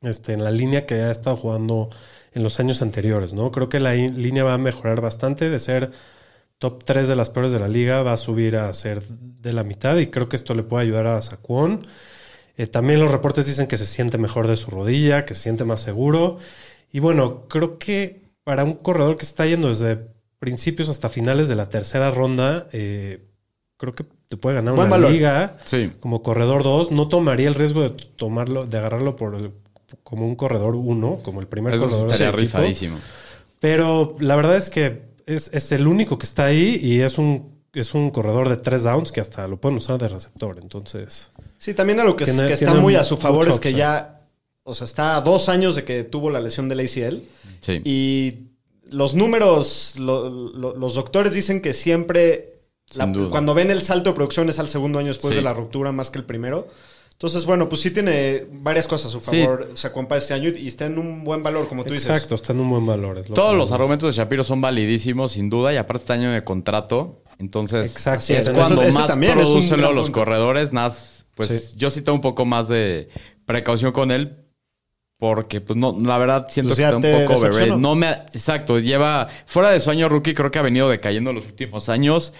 [0.01, 1.89] este, en la línea que ha estado jugando
[2.33, 3.51] en los años anteriores, ¿no?
[3.51, 5.49] Creo que la línea va a mejorar bastante.
[5.49, 5.91] De ser
[6.59, 9.63] top 3 de las peores de la liga, va a subir a ser de la
[9.63, 9.97] mitad.
[9.97, 11.85] Y creo que esto le puede ayudar a Saquon.
[12.57, 15.63] Eh, también los reportes dicen que se siente mejor de su rodilla, que se siente
[15.65, 16.37] más seguro.
[16.91, 19.99] Y bueno, creo que para un corredor que está yendo desde
[20.39, 23.25] principios hasta finales de la tercera ronda, eh,
[23.77, 25.11] creo que te puede ganar Buen una valor.
[25.11, 25.91] liga Sí.
[25.99, 26.91] como corredor 2.
[26.91, 29.51] No tomaría el riesgo de tomarlo, de agarrarlo por el-
[30.03, 32.57] como un corredor 1, como el primer Eso corredor estaría del equipo.
[32.57, 32.97] rifadísimo.
[33.59, 37.57] Pero la verdad es que es, es el único que está ahí y es un,
[37.73, 40.59] es un corredor de tres downs que hasta lo pueden usar de receptor.
[40.61, 43.59] Entonces, Sí, también a lo que, es- Tiene- que está muy a su favor es
[43.59, 43.77] que upside.
[43.77, 44.21] ya,
[44.63, 47.23] o sea, está a dos años de que tuvo la lesión del ACL
[47.61, 47.81] Sí.
[47.83, 48.37] y
[48.91, 52.59] los números, lo- lo- los doctores dicen que siempre,
[52.95, 55.39] la- cuando ven el salto de producción es al segundo año después Sí.
[55.39, 56.67] de la ruptura más que el primero.
[57.17, 59.41] Entonces, bueno, pues sí tiene varias cosas a su Sí.
[59.43, 62.11] favor, se acompaña este año y está en un buen valor, como tú dices.
[62.11, 63.17] exacto, está en un buen valor.
[63.27, 66.31] lo Todos los me argumentos de Shapiro son validísimos, sin duda, y aparte este año
[66.31, 67.23] de contrato.
[67.39, 68.19] Entonces, Exacto.
[68.33, 70.11] es Eso- cuando ese más producen los punto.
[70.11, 71.77] corredores, más, pues Sí.
[71.77, 73.09] yo sí tengo un poco más de
[73.45, 74.43] precaución con él.
[75.19, 77.73] Porque, pues no, la verdad siento Pues que está un poco overrated.
[77.77, 81.47] No me, exacto, lleva fuera de su año rookie, creo que ha venido decayendo los
[81.47, 82.33] últimos años.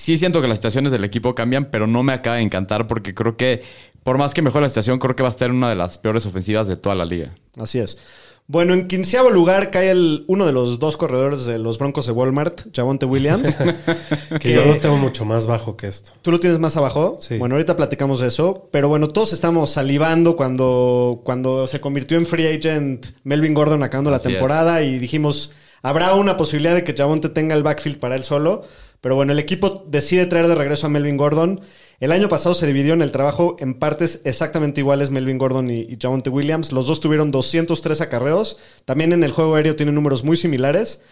[0.00, 3.12] Sí siento que las situaciones del equipo cambian, pero no me acaba de encantar porque
[3.12, 3.62] creo que,
[4.02, 5.98] por más que mejore la situación, creo que va a estar en una de las
[5.98, 7.34] peores ofensivas de toda la liga.
[7.58, 7.98] Así es.
[8.46, 12.12] Bueno, en quinceavo lugar cae el, uno de los dos corredores de los Broncos de
[12.12, 13.54] Walmart, Javonte Williams.
[14.40, 16.12] Que yo lo tengo mucho más bajo que esto.
[16.22, 17.18] ¿Tú lo tienes más abajo?
[17.20, 17.36] Sí.
[17.36, 18.70] Bueno, ahorita platicamos de eso.
[18.72, 24.10] Pero bueno, todos estamos salivando cuando, cuando se convirtió en free agent Melvin Gordon acabando
[24.10, 24.22] la es.
[24.22, 28.64] temporada y dijimos, habrá una posibilidad de que Javonte tenga el backfield para él solo.
[29.00, 31.60] Pero bueno, el equipo decide traer de regreso a Melvin Gordon.
[32.00, 35.74] El año pasado se dividió en el trabajo en partes exactamente iguales Melvin Gordon y,
[35.74, 36.72] y Javonte Williams.
[36.72, 38.58] Los dos tuvieron 203 acarreos.
[38.84, 41.02] También en el juego aéreo tienen números muy similares.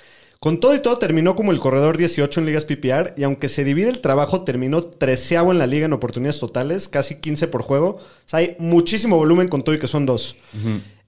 [0.40, 3.64] Con todo y todo terminó como el corredor 18 en ligas PPR y aunque se
[3.64, 7.96] divide el trabajo terminó treceavo en la liga en oportunidades totales, casi 15 por juego.
[7.96, 10.36] O sea, hay muchísimo volumen con todo y que son dos.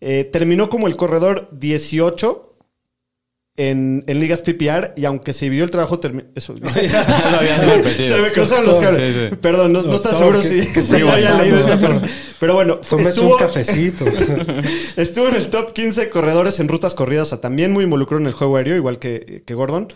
[0.01, 2.50] Eh, terminó como el corredor 18
[3.69, 6.01] en, en ligas PPR y aunque se dividió el trabajo.
[6.35, 6.55] Eso.
[6.61, 6.71] Lo.
[6.71, 9.15] Se me cruzaron los cables.
[9.15, 9.37] Sí, sí.
[9.37, 12.01] Perdón, no, no estás seguro que- si, que siga había leído esa, pero,
[12.39, 14.05] pero bueno, estuvo, un cafecito.
[14.97, 18.27] estuvo en el top 15 corredores en rutas corridas, o sea, también muy involucrado en
[18.27, 19.93] el juego aéreo, igual que, que Gordon.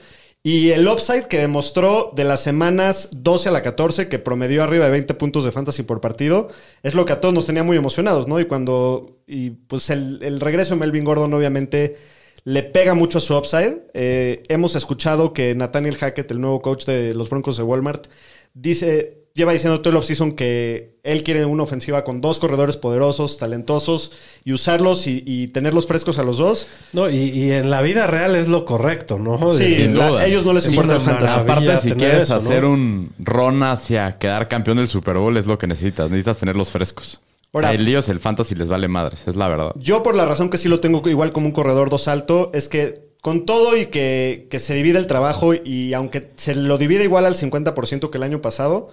[0.46, 4.84] Y el upside que demostró de las semanas 12 a la 14, que promedió arriba
[4.84, 6.48] de 20 puntos de fantasy por partido,
[6.82, 8.38] es lo que a todos nos tenía muy emocionados, ¿no?
[8.38, 9.22] Y cuando.
[9.26, 11.96] Y pues el, el regreso de Melvin Gordon, obviamente,
[12.44, 13.78] le pega mucho a su upside.
[13.94, 18.06] Eh, hemos escuchado que Nathaniel Hackett, el nuevo coach de los Broncos de Walmart,
[18.54, 19.20] dice.
[19.36, 24.12] Lleva diciendo todo el offseason que él quiere una ofensiva con dos corredores poderosos, talentosos,
[24.44, 26.68] y usarlos y, y tenerlos frescos a los dos.
[26.92, 29.52] No, y, y en la vida real es lo correcto, ¿no?
[29.52, 30.20] Sí, sin duda.
[30.20, 31.34] a ellos no les Es importa el fantasy.
[31.34, 32.40] Aparte, si quieres eso, ¿no?
[32.42, 36.08] hacer un ron hacia quedar campeón del Super Bowl, es lo que necesitas.
[36.10, 37.20] Necesitas tenerlos frescos.
[37.54, 39.72] Ahora- a ellos el fantasy les vale madres, es la verdad.
[39.76, 42.68] Yo, por la razón que sí lo tengo igual como un corredor dos alto, es
[42.68, 47.04] que con todo y que, que se divide el trabajo y aunque se lo divide
[47.04, 48.90] igual al 50% que el año pasado,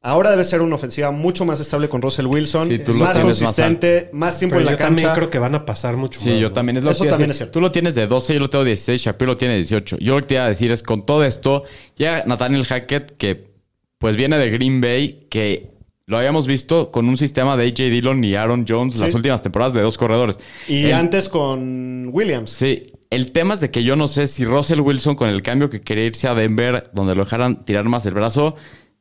[0.00, 3.18] ahora debe ser una ofensiva mucho más estable con Russell Wilson, Sí, tú lo más
[3.18, 5.18] consistente, más, tiempo Pero en la yo también cancha.
[5.18, 6.38] creo que van a pasar mucho Sí, más.
[6.40, 6.52] yo ¿no?
[6.54, 6.76] también.
[6.76, 7.52] Es lo Eso que también es cierto.
[7.54, 9.96] Tú lo tienes de 12, yo lo tengo 16, Shapiro lo tiene 18.
[9.98, 11.64] Yo lo que te iba a decir es, con todo esto,
[11.96, 13.54] llega Nathaniel Hackett, que
[13.98, 15.73] pues viene de Green Bay, que
[16.06, 19.72] lo habíamos visto con un sistema de AJ Dillon y Aaron Jones las últimas temporadas
[19.72, 20.38] de dos corredores.
[20.68, 22.50] Y El- antes con Williams.
[22.50, 25.70] Sí, el tema es de que yo no sé si Russell Wilson con el cambio
[25.70, 28.56] que quería irse a Denver, donde lo dejaran tirar más el brazo,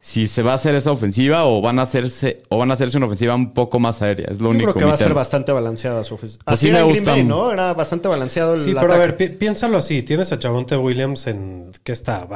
[0.06, 2.98] si se va a hacer esa ofensiva o van a hacerse o van a hacerse
[2.98, 4.28] una ofensiva un poco más aérea.
[4.30, 6.44] Es lo Yo único creo que va a ser bastante balanceada su ofensiva.
[6.44, 7.06] Pues Así sí era me en Green.
[7.06, 7.54] Bay, ¿no?
[7.54, 10.04] Era bastante balanceado el Sí, pero a ver, pi- piénsalo así.
[10.04, 11.72] Tienes a Chavonte Williams en...
[11.86, 12.28] ¿Qué está?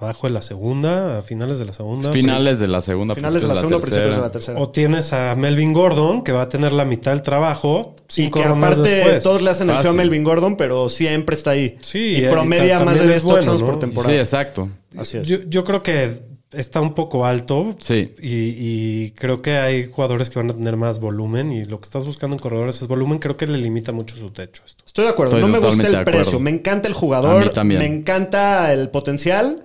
[0.00, 1.18] ¿Abajo de la segunda?
[1.18, 2.10] ¿A finales de la segunda?
[2.10, 3.14] Finales de la segunda.
[3.14, 4.58] Finales de la segunda, principios de la tercera.
[4.58, 8.40] O tienes a Melvin Gordon, que va a tener la mitad del trabajo Y cinco
[8.40, 9.22] que rondas aparte después.
[9.22, 9.94] todos le hacen el feo a.
[9.94, 11.76] Melvin Gordon, pero siempre está ahí.
[11.82, 14.14] Sí, y y- y promedia más de también 10 es bueno, por Sí, temporada.
[14.18, 14.70] exacto.
[14.96, 15.28] Así es.
[15.28, 17.76] Yo, yo creo que está un poco alto.
[17.78, 18.14] Sí.
[18.20, 21.52] Y, y creo que hay jugadores que van a tener más volumen.
[21.52, 23.18] Y lo que estás buscando en corredores es volumen.
[23.18, 24.84] Creo que le limita mucho su techo esto.
[24.86, 25.36] Estoy de acuerdo.
[25.36, 26.40] Estoy no me gusta el precio.
[26.40, 27.44] Me encanta el A jugador.
[27.44, 27.80] mí también.
[27.80, 29.64] Me encanta el potencial.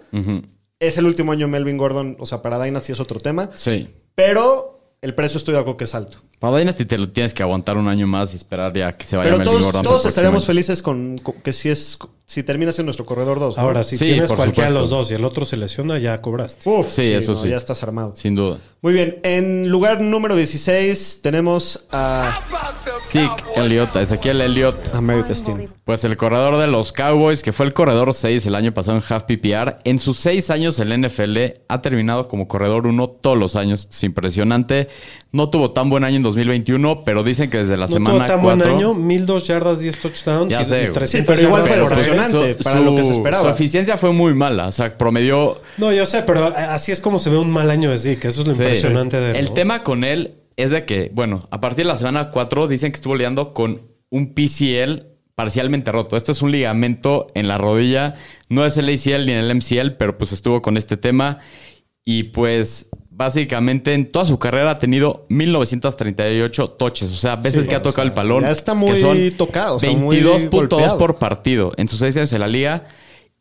[0.80, 2.18] Es el último año Melvin Gordon.
[2.20, 3.50] O sea, para Dynasty es otro tema.
[3.56, 3.88] Sí.
[4.16, 6.20] Pero el precio estoy de acuerdo que es alto.
[6.40, 9.18] Para Dynasty te lo tienes que aguantar un año más y esperar ya que se
[9.18, 13.06] vaya Pero todos, todos estaríamos felices con, con que si es si termina siendo nuestro
[13.06, 13.58] corredor 2.
[13.58, 16.70] Ahora, si Sí, tienes cualquiera de los dos y el otro se lesiona, ya cobraste.
[16.70, 17.50] Uf, Sí, eso sí.
[17.50, 18.16] Ya estás armado.
[18.16, 18.60] Sin duda.
[18.82, 19.20] Muy bien.
[19.24, 22.40] En lugar número 16 tenemos a
[22.98, 24.96] Zeke Elliott, Ezequiel Elliott.
[24.96, 25.66] America's Team.
[25.86, 29.04] Pues el corredor de los Cowboys, que fue el corredor 6 el año pasado en
[29.06, 33.38] Half PPR, en sus 6 años en la NFL ha terminado como corredor 1 todos
[33.38, 33.90] los años.
[33.92, 34.88] Es impresionante.
[35.34, 38.26] No tuvo tan buen año en 2021, pero dicen que desde la No semana tuvo
[38.28, 38.64] tan 4...
[38.64, 40.92] buen año, 1002 yardas, 10 touchdowns Ya y, sé, y güey.
[40.94, 43.44] 300 Sí, pero igual fue decepcionante para lo que se esperaba.
[43.44, 44.68] Su eficiencia fue muy mala.
[44.68, 45.62] O sea, promedió...
[45.78, 48.30] No, yo sé, pero así es como se ve un mal año de Zeke.
[48.30, 48.62] Eso es lo Sí.
[48.62, 49.36] impresionante de él.
[49.36, 49.52] El ¿no?
[49.54, 52.96] tema con él es de que, bueno, a partir de la semana 4 dicen que
[52.96, 56.18] estuvo lidiando con un PCL parcialmente roto.
[56.18, 58.16] Esto es un ligamento en la rodilla.
[58.50, 61.40] No es el ACL ni el MCL, pero pues estuvo con este tema.
[62.06, 67.12] Y pues básicamente en toda su carrera ha tenido 1938 toches.
[67.12, 68.44] O sea, veces Sí, que ha tocado sea, el balón.
[68.44, 70.98] ya está que muy son tocado, o sea, muy 22.2 golpeado.
[70.98, 72.84] por partido en sus seis años en la liga.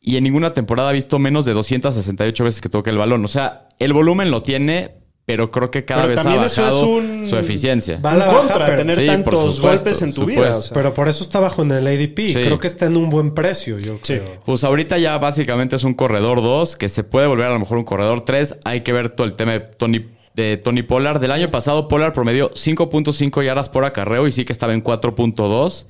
[0.00, 3.24] Y en ninguna temporada ha visto menos de 268 veces que toca el balón.
[3.24, 6.60] O sea, el volumen lo tiene, pero creo que cada Pero vez ha también eso
[6.62, 8.00] es bajado un- su eficiencia.
[8.04, 10.42] Va a la baja, contra pero- tener Sí, por tantos supuesto, golpes en tu supuesto.
[10.42, 10.56] vida.
[10.56, 10.74] o sea.
[10.74, 12.16] Pero por eso está bajo en el ADP.
[12.28, 12.32] Sí.
[12.34, 14.24] Creo que está en un buen precio, yo creo.
[14.44, 17.78] Pues ahorita ya básicamente es un corredor 2, que se puede volver a lo mejor
[17.78, 18.56] un corredor 3.
[18.64, 21.20] Hay que ver todo el tema de Tony, de Tony Pollard.
[21.20, 25.86] Del año pasado, Pollard promedió 5.5 yardas por acarreo y sí que estaba en 4.2.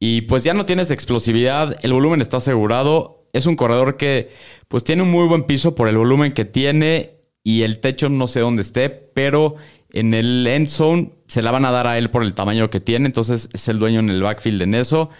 [0.00, 3.26] Y pues ya no tienes explosividad, el volumen está asegurado.
[3.32, 4.30] Es un corredor que
[4.68, 7.14] pues tiene un muy buen piso por el volumen que tiene
[7.44, 9.54] y el techo no sé dónde esté, pero
[9.90, 12.80] en el end zone se la van a dar a él por el tamaño que
[12.80, 15.10] tiene, entonces es el dueño en el backfield en eso.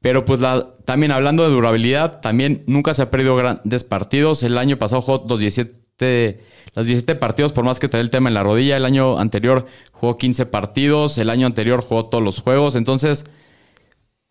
[0.00, 4.42] Pero pues la, también hablando de durabilidad, también nunca se ha perdido grandes partidos.
[4.42, 6.40] El año pasado jugó los 17,
[6.74, 8.78] los 17 partidos, por más que trae el tema en la rodilla.
[8.78, 11.18] El año anterior jugó 15 partidos.
[11.18, 12.76] El año anterior jugó todos los juegos.
[12.76, 13.26] Entonces,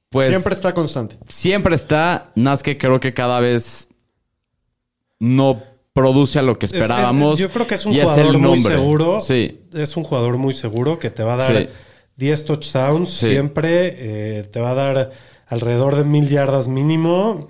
[0.09, 1.17] pues Siempre está constante.
[1.27, 2.31] siempre está.
[2.35, 3.87] Más que creo que cada vez
[5.19, 5.61] no
[5.99, 7.39] produce a lo que Es- es- esperábamos.
[7.39, 9.21] yo creo que es un jugador muy seguro.
[9.21, 9.61] Sí.
[9.73, 11.67] Es un jugador muy seguro que te va a dar Sí.
[12.15, 13.27] 10 touchdowns Sí.
[13.27, 13.95] siempre.
[14.39, 15.11] eh, te va a dar
[15.47, 17.47] alrededor de mil yardas mínimo.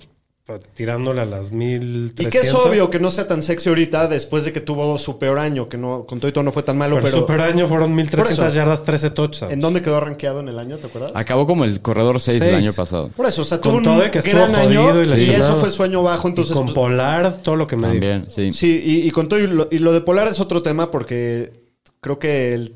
[0.74, 2.26] Tirándole a las 1300.
[2.26, 5.20] Y que es obvio que no sea tan sexy ahorita después de que tuvo su
[5.20, 7.22] peor año, que no con todo y todo no fue tan malo, Pero, pero, el
[7.22, 8.56] super año fueron 1300 Por eso.
[8.56, 9.54] yardas, 13 touchdowns.
[9.54, 11.12] ¿en dónde quedó rankeado en el año, te acuerdas?
[11.14, 13.10] Acabó como el corredor 6 del año pasado.
[13.10, 15.70] Por eso, o sea, Con tuvo un todo que estuvo gran año y eso fue
[15.70, 18.00] su año bajo, entonces y con pues, Polar, todo lo que me dijo.
[18.00, 18.52] También, sí.
[18.52, 21.68] Sí, y, y con todo y lo, y lo de Polar es otro tema porque
[22.02, 22.76] creo que él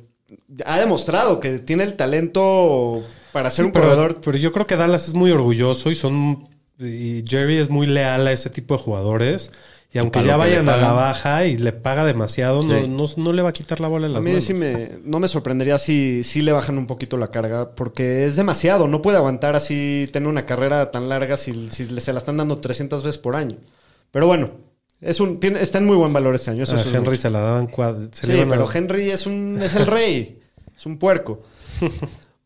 [0.65, 4.21] ha demostrado que tiene el talento para ser un pero, corredor.
[4.23, 6.47] pero yo creo que Dallas es muy orgulloso y son
[6.79, 9.51] y Jerry es muy leal a ese tipo de jugadores.
[9.95, 12.88] Y aunque ya vayan a la baja y le paga demasiado, no, Sí.
[12.88, 14.43] no, no le va a quitar la bola en A las mí manos.
[14.43, 18.36] sí me, no me sorprendería si, si le bajan un poquito la carga, porque es
[18.36, 18.88] demasiado.
[18.88, 22.57] No puede aguantar así, tener una carrera tan larga si, si se la están dando
[22.57, 23.57] 300 veces por año.
[24.09, 24.49] Pero bueno,
[24.99, 26.63] es un, tiene, está en muy buen valor este año.
[26.63, 27.21] Eso A es Henry mucho.
[27.21, 27.69] se la daban
[28.13, 30.39] se Sí, le iban a- pero Henry es, un, es el rey.
[30.75, 31.43] es un puerco.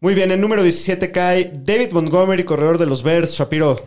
[0.01, 3.31] Muy bien, en número 17 cae David Montgomery, corredor de los Bears.
[3.37, 3.77] Shapiro,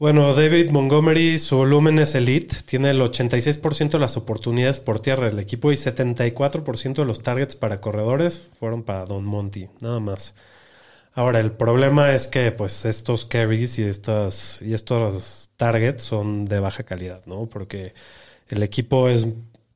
[0.00, 2.56] Bueno, David Montgomery, su volumen es elite.
[2.64, 7.54] Tiene el 86% de las oportunidades por tierra del equipo y 74% de los targets
[7.54, 10.32] para corredores fueron para Don Monty, nada más.
[11.12, 16.60] Ahora, el problema es que pues estos carries y, estas, y estos targets son de
[16.60, 17.44] baja calidad, ¿no?
[17.44, 17.92] Porque
[18.48, 19.28] el equipo es,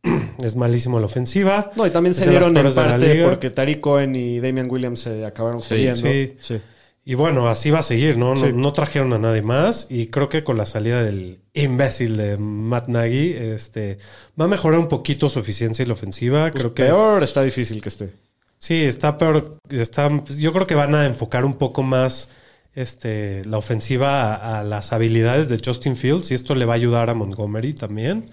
[0.42, 1.70] es malísimo en la ofensiva.
[1.76, 5.60] No, y también se dieron en parte porque Tariq Cohen y Damian Williams se acabaron
[5.60, 6.08] Sí, cediendo.
[6.40, 6.62] sí.
[7.06, 8.34] Y bueno, así va a seguir, ¿no?
[8.34, 12.38] No, no trajeron a nadie más y creo que con la salida del imbécil de
[12.38, 13.98] Matt Nagy, este,
[14.40, 16.50] va a mejorar un poquito su eficiencia y la ofensiva.
[16.50, 18.14] Pues creo que peor está difícil que esté.
[18.58, 19.58] sí, está peor.
[19.68, 22.30] Está, yo creo que van a enfocar un poco más
[22.74, 26.76] este, la ofensiva a, a las habilidades de Justin Fields y esto le va a
[26.76, 28.30] ayudar a Montgomery también.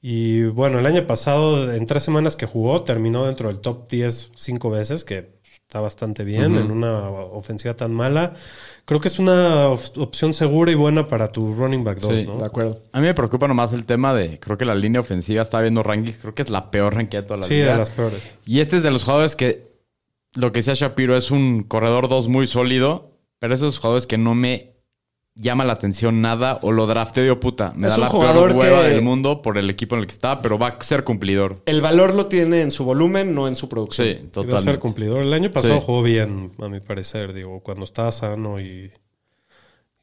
[0.00, 4.30] Y bueno, el año pasado, en tres semanas que jugó, terminó dentro del top 10
[4.36, 5.35] cinco veces, que
[5.66, 8.34] está bastante bien en una ofensiva tan mala.
[8.84, 12.24] Creo que es una op- opción segura y buena para tu running back 2, Sí,
[12.24, 12.38] ¿no?
[12.38, 12.82] De acuerdo.
[12.92, 15.82] A mí me preocupa nomás el tema de, creo que la línea ofensiva está viendo
[15.82, 18.22] rankings, creo que es la peor ranqueada de toda la Sí, de las peores.
[18.46, 19.66] Y este es de los jugadores que,
[20.34, 24.36] lo que decía Shapiro, es un corredor 2 muy sólido, pero esos jugadores que no
[24.36, 24.75] me
[25.38, 27.72] llama la atención nada o lo drafteo de puta.
[27.76, 30.00] Me Es da un la jugador peor hueva que- del mundo por el equipo en
[30.00, 31.62] el que está, pero va a ser cumplidor.
[31.66, 34.06] El valor lo tiene en su volumen, no en su producción.
[34.08, 35.22] Sí, Iba a ser cumplidor.
[35.22, 35.82] El año pasado Sí.
[35.84, 37.32] jugó bien, a mi parecer.
[37.34, 38.90] Digo, cuando estaba sano y,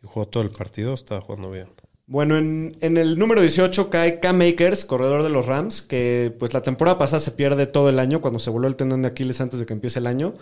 [0.01, 1.67] y jugó todo el partido, estaba jugando bien.
[2.05, 6.53] Bueno, en, en el número 18 cae Cam Akers, corredor de los Rams, que pues
[6.53, 9.39] la temporada pasada se pierde todo el año cuando se voló el tendón de Aquiles
[9.39, 10.33] antes de que empiece el año.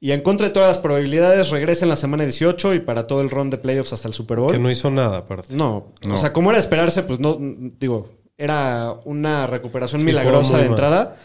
[0.00, 3.20] Y en contra de todas las probabilidades, regresa en la semana 18 y para todo
[3.20, 4.52] el run de playoffs hasta el Super Bowl.
[4.52, 5.54] Que no hizo nada, aparte.
[5.54, 6.14] No, No.
[6.14, 10.70] o sea, como era esperarse, pues no, digo, era una recuperación Sí, milagrosa de mal.
[10.70, 11.16] entrada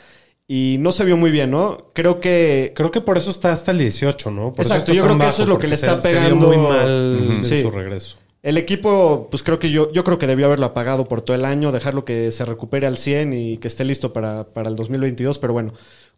[0.48, 1.92] y no se vio muy bien, ¿no?
[1.94, 4.52] Creo que Creo que por eso está hasta el 18, ¿no?
[4.52, 6.22] Por Exacto, está yo creo que eso es lo que le se- está se vio
[6.22, 6.48] pegando.
[6.48, 7.62] muy mal en Sí.
[7.62, 8.18] su regreso.
[8.42, 11.46] el equipo, pues creo que yo, yo creo que debió haberlo apagado por todo el
[11.46, 15.38] año, dejarlo que se recupere al 100 y que esté listo para, para el 2022,
[15.38, 15.72] pero bueno,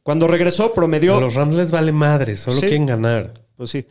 [0.06, 2.68] cuando regresó promedió, A los Rams les vale madre, solo Sí.
[2.68, 3.34] quieren ganar.
[3.58, 3.88] pues sí,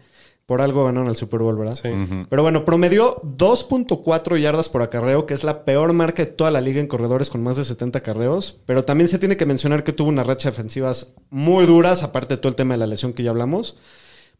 [0.46, 1.74] por algo ganaron el Super Bowl, ¿verdad?
[1.74, 1.88] Sí.
[2.31, 6.61] Pero bueno, promedió 2.4 yardas por acarreo, que es la peor marca de toda la
[6.61, 8.59] liga en corredores con más de 70 carreos.
[8.64, 12.35] Pero también se tiene que mencionar que tuvo una racha de ofensivas muy duras, aparte
[12.35, 13.77] de todo el tema de la lesión que ya hablamos.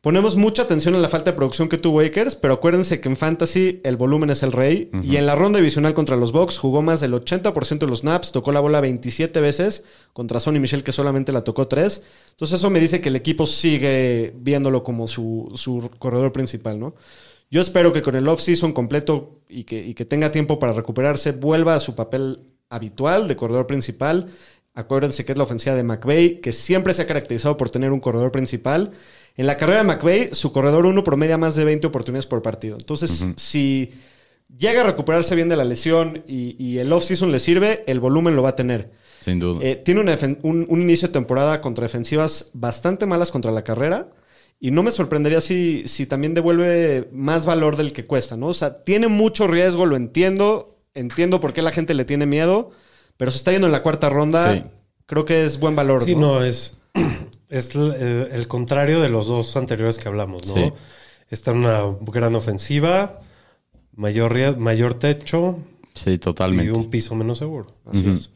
[0.05, 3.17] Ponemos mucha atención en la falta de producción que tuvo Akers, pero acuérdense que en
[3.17, 4.91] Fantasy el volumen es el rey.
[5.03, 8.31] Y en la ronda divisional contra los Bucks jugó más del 80% de los snaps,
[8.31, 12.03] tocó la bola 27 veces contra Sonny Michel, que solamente la tocó 3.
[12.33, 16.95] Entonces eso me dice que el equipo sigue viéndolo como su, su corredor principal, ¿no?
[17.51, 21.33] Yo espero que con el off-season completo y que, y que tenga tiempo para recuperarse,
[21.33, 24.27] vuelva a su papel habitual de corredor principal.
[24.75, 28.01] Acuérdense que es la ofensiva de McVay, que siempre se ha caracterizado por tener un
[28.01, 28.91] corredor principal.
[29.37, 32.77] En la carrera de McVay, su corredor 1 promedia más de 20 oportunidades por partido.
[32.79, 33.91] Entonces, si
[34.57, 38.37] llega a recuperarse bien de la lesión y, y el off-season le sirve, el volumen
[38.37, 38.93] lo va a tener.
[39.25, 39.59] Sin duda.
[39.63, 44.11] Eh, tiene una un, un inicio de temporada contra defensivas bastante malas contra la carrera.
[44.61, 48.47] Y no me sorprendería si, si también devuelve más valor del que cuesta, ¿no?
[48.47, 50.79] O sea, tiene mucho riesgo, lo entiendo.
[50.95, 52.71] Entiendo por qué la gente le tiene miedo.
[53.17, 54.55] Pero se está yendo en la cuarta ronda.
[54.55, 54.63] Sí.
[55.07, 56.03] Creo que es buen valor.
[56.03, 56.39] Sí, ¿no?
[56.39, 56.79] no, es,
[57.51, 60.55] es eh, el contrario de los dos anteriores que hablamos, ¿no?
[60.55, 60.73] Sí.
[61.31, 63.21] Está en una gran ofensiva,
[63.97, 65.59] mayor, mayor techo
[65.95, 66.73] sí, y totalmente.
[66.73, 67.67] un piso menos seguro.
[67.91, 68.31] Así es.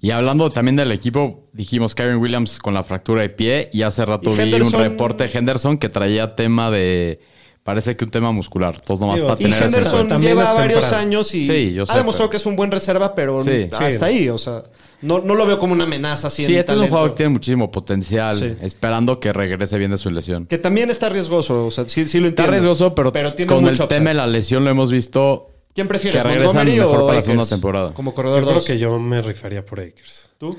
[0.00, 4.04] Y hablando también del equipo, dijimos Kevin Williams con la fractura de pie y hace
[4.04, 7.20] rato Y vi Henderson- un reporte de Henderson que traía tema de...
[7.68, 8.76] Parece que un tema muscular.
[8.76, 11.02] Entonces nomás Digo, para Y tener Henderson lleva es varios temprano.
[11.06, 13.64] años y Sí, yo sé, ha demostrado pero- que es un buen reserva, pero Sí.
[13.70, 14.04] hasta Sí.
[14.06, 14.28] ahí.
[14.30, 14.62] O sea,
[15.02, 17.28] no, no lo veo como una amenaza así Sí, este es un jugador que tiene
[17.28, 18.56] muchísimo potencial, Sí.
[18.62, 20.46] esperando que regrese bien de su lesión.
[20.46, 21.66] Que también está riesgoso.
[21.66, 22.52] O sea, sí, sí lo Está entiendo.
[22.68, 26.22] riesgoso, pero, tiene con el mucho tema de la lesión lo hemos visto ¿Quién prefieres,
[26.22, 27.92] que Montgomery mejor o para la segunda temporada.
[27.92, 28.64] Como corredor Yo creo 2.
[28.64, 30.30] que yo me rifaría por Akers.
[30.38, 30.56] ¿Tú?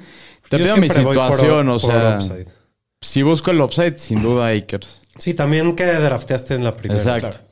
[0.48, 2.20] Te Yo pido mi por- situación, o sea,
[3.02, 4.99] si busco el upside, sin duda Akers.
[5.20, 7.00] Sí, también que drafteaste en la primera.
[7.00, 7.30] Exacto.
[7.30, 7.50] Claro.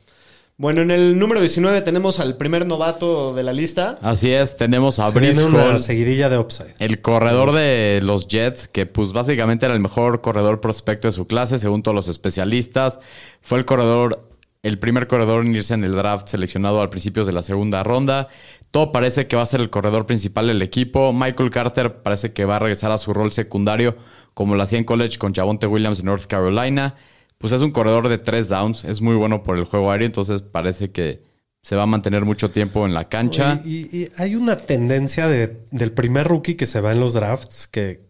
[0.59, 3.99] Bueno, en el número 19 tenemos al primer novato de la lista.
[4.01, 6.73] Así es, tenemos a Se viene Brice una Hall, seguidilla de upside.
[6.79, 11.27] el corredor de los Jets, que pues básicamente era el mejor corredor prospecto de su
[11.27, 12.97] clase, según todos los especialistas.
[13.43, 14.27] Fue el corredor,
[14.63, 18.27] el primer corredor en irse en el draft seleccionado al principio de la segunda ronda.
[18.71, 21.13] Todo parece que va a ser el corredor principal del equipo.
[21.13, 23.95] Michael Carter parece que va a regresar a su rol secundario,
[24.33, 26.95] como lo hacía en college con Javonte Williams en North Carolina.
[27.37, 30.41] Pues es un corredor de tres downs, es muy bueno por el juego aéreo, entonces
[30.41, 31.21] parece que
[31.61, 33.61] se va a mantener mucho tiempo en la cancha.
[33.65, 37.13] Y, y- y hay una tendencia de- del primer rookie que se va en los
[37.13, 38.07] drafts que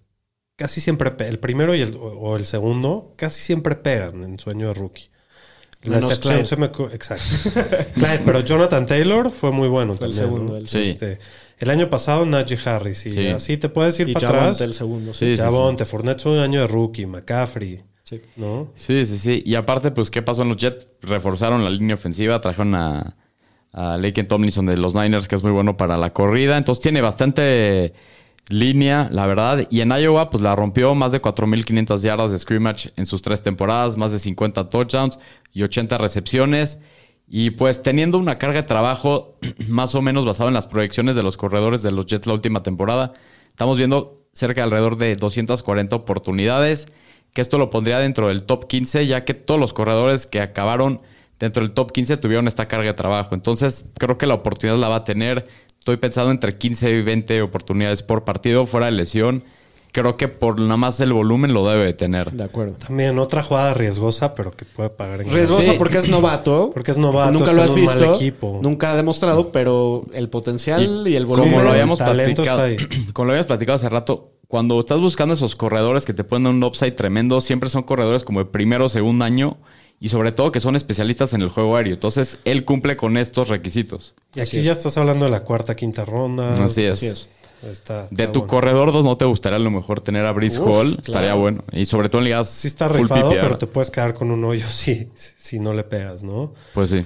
[0.56, 4.68] casi siempre, el primero y el, o el segundo, casi siempre pegan en su año
[4.70, 5.10] de rookie.
[5.84, 6.46] La Menos excepción Clyde.
[6.48, 6.66] se me...
[6.96, 7.60] Exacto.
[7.94, 10.30] Clyde, pero Jonathan Taylor fue muy bueno Fue el también.
[10.32, 10.58] segundo, ¿no?
[10.60, 10.80] el Sí.
[10.84, 11.20] Este,
[11.60, 13.28] el año pasado Najee Harris y Sí.
[13.28, 14.62] así te puedes ir Y para Javonte atrás.
[14.62, 15.14] el segundo.
[15.14, 15.42] Sí, sí, sí.
[15.42, 18.22] Javonte, Fournette fue un año de rookie, McCaffrey, Sí.
[18.74, 19.44] Sí, sí.
[19.46, 20.88] Y aparte, pues, ¿qué pasó en los Jets?
[21.02, 23.18] Reforzaron la línea ofensiva, trajeron a,
[23.74, 26.58] a Laken Tomlinson de los Niners, que es muy bueno para la corrida.
[26.58, 27.94] Entonces tiene bastante
[28.48, 29.68] línea, la verdad.
[29.70, 33.42] Y en Iowa, pues la rompió más de 4.500 yardas de scrimmage en sus tres
[33.42, 35.18] temporadas, más de 50 touchdowns
[35.52, 36.80] y 80 recepciones.
[37.28, 39.38] Y pues teniendo una carga de trabajo
[39.68, 42.64] más o menos basado en las proyecciones de los corredores de los Jets la última
[42.64, 43.12] temporada,
[43.50, 46.88] estamos viendo cerca de alrededor de 240 oportunidades,
[47.34, 51.02] que esto lo pondría dentro del top 15, ya que todos los corredores que acabaron
[51.40, 53.34] dentro del top 15 tuvieron esta carga de trabajo.
[53.34, 55.48] Entonces creo que la oportunidad la va a tener.
[55.80, 59.44] Estoy pensando entre 15 y 20 oportunidades por partido fuera de lesión.
[60.00, 62.32] Creo que por nada más el volumen lo debe de tener.
[62.32, 62.74] De acuerdo.
[62.74, 65.76] También otra jugada riesgosa, pero que puede pagar en Riesgosa Sí.
[65.76, 66.70] porque es novato.
[66.72, 68.14] Porque es novato, Nunca lo has visto.
[68.14, 68.60] equipo.
[68.62, 71.50] Nunca ha demostrado, pero el potencial y, el volumen.
[71.52, 73.06] Como lo el habíamos talento platicado, está ahí.
[73.14, 76.64] como lo habíamos platicado hace rato, cuando estás buscando esos corredores que te ponen un
[76.64, 79.58] upside tremendo, siempre son corredores como de primero o segundo año
[80.00, 81.96] y sobre todo que son especialistas en el juego aéreo.
[81.96, 84.14] Entonces, él cumple con estos requisitos.
[84.36, 86.54] Y aquí ya estás hablando de la cuarta, quinta ronda.
[86.54, 86.94] Así es.
[87.00, 87.28] Así es.
[87.64, 88.48] Está- está De tu bueno.
[88.48, 90.88] corredor 2, ¿no te gustaría a lo mejor tener a Brice Uf, Hall?
[90.90, 91.02] claro.
[91.02, 91.64] Estaría bueno.
[91.72, 93.42] Y sobre todo en ligas Sí está full rifado, PPR.
[93.42, 96.54] pero te puedes quedar con un hoyo si, si no le pegas, ¿no?
[96.74, 97.06] Pues sí.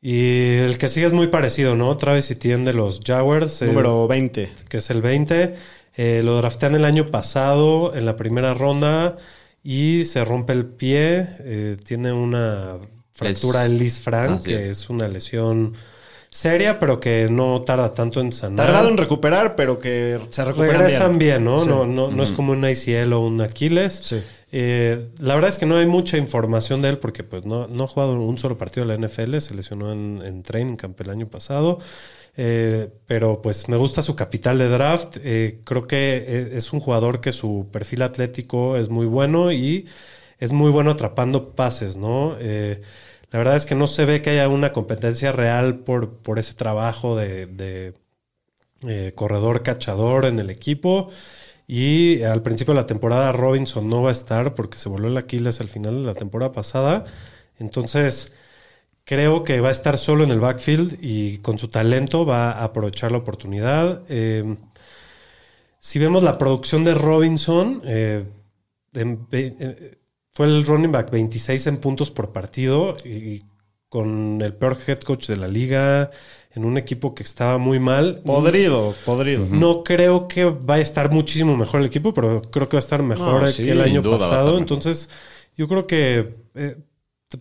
[0.00, 1.96] Y el que sigue es muy parecido, ¿no?
[1.96, 3.62] Travis Etienne de los Jaguars.
[3.62, 4.50] Número 20.
[4.68, 5.54] que es el 20.
[5.94, 9.16] Eh, lo draftean el año pasado en la primera ronda
[9.62, 11.24] y se rompe el pie.
[11.40, 12.78] eh, tiene una
[13.12, 14.70] fractura Es- en Liz Frank, que es.
[14.82, 14.90] es.
[14.90, 15.74] una lesión
[16.32, 18.66] seria, pero que no tarda tanto en sanar.
[18.66, 21.60] Tardado en recuperar, pero que se recuperan Regresan bien, ¿no?
[21.60, 21.68] Sí.
[21.68, 24.00] No, no, no es como un ACL o un Aquiles.
[24.02, 24.22] Sí.
[24.50, 27.84] Eh, la verdad es que no hay mucha información de él porque pues, no, no
[27.84, 31.10] ha jugado un solo partido de la NFL, se lesionó en, en training camp el
[31.10, 31.78] año pasado.
[32.34, 35.18] Eh, pero pues me gusta su capital de draft.
[35.22, 39.86] Eh, creo que e- es un jugador que su perfil atlético es muy bueno y
[40.38, 42.36] es muy bueno atrapando pases, ¿no?
[42.40, 42.80] Eh,
[43.32, 46.54] la verdad es que no se ve que haya una competencia real por, por ese
[46.54, 47.94] trabajo de,
[48.86, 51.10] eh, corredor cachador en el equipo.
[51.66, 55.16] Y al principio de la temporada Robinson no va a estar porque se volvió el
[55.16, 57.04] Aquiles al final de la temporada pasada.
[57.58, 58.32] Entonces,
[59.04, 62.64] creo que va a estar solo en el backfield y con su talento va a
[62.64, 64.02] aprovechar la oportunidad.
[64.08, 64.56] Eh,
[65.78, 68.24] si vemos la producción de Robinson, eh,
[68.94, 69.98] en eh,
[70.32, 73.42] fue el running back 26 en puntos por partido y
[73.92, 76.10] con el peor head coach de la liga,
[76.54, 78.22] en un equipo que estaba muy mal.
[78.24, 79.46] Podrido, podrido.
[79.50, 82.86] No creo que vaya a estar muchísimo mejor el equipo, pero creo que va a
[82.86, 84.56] estar mejor No, que el año pasado.
[84.56, 85.10] Entonces,
[85.58, 86.76] yo creo que eh,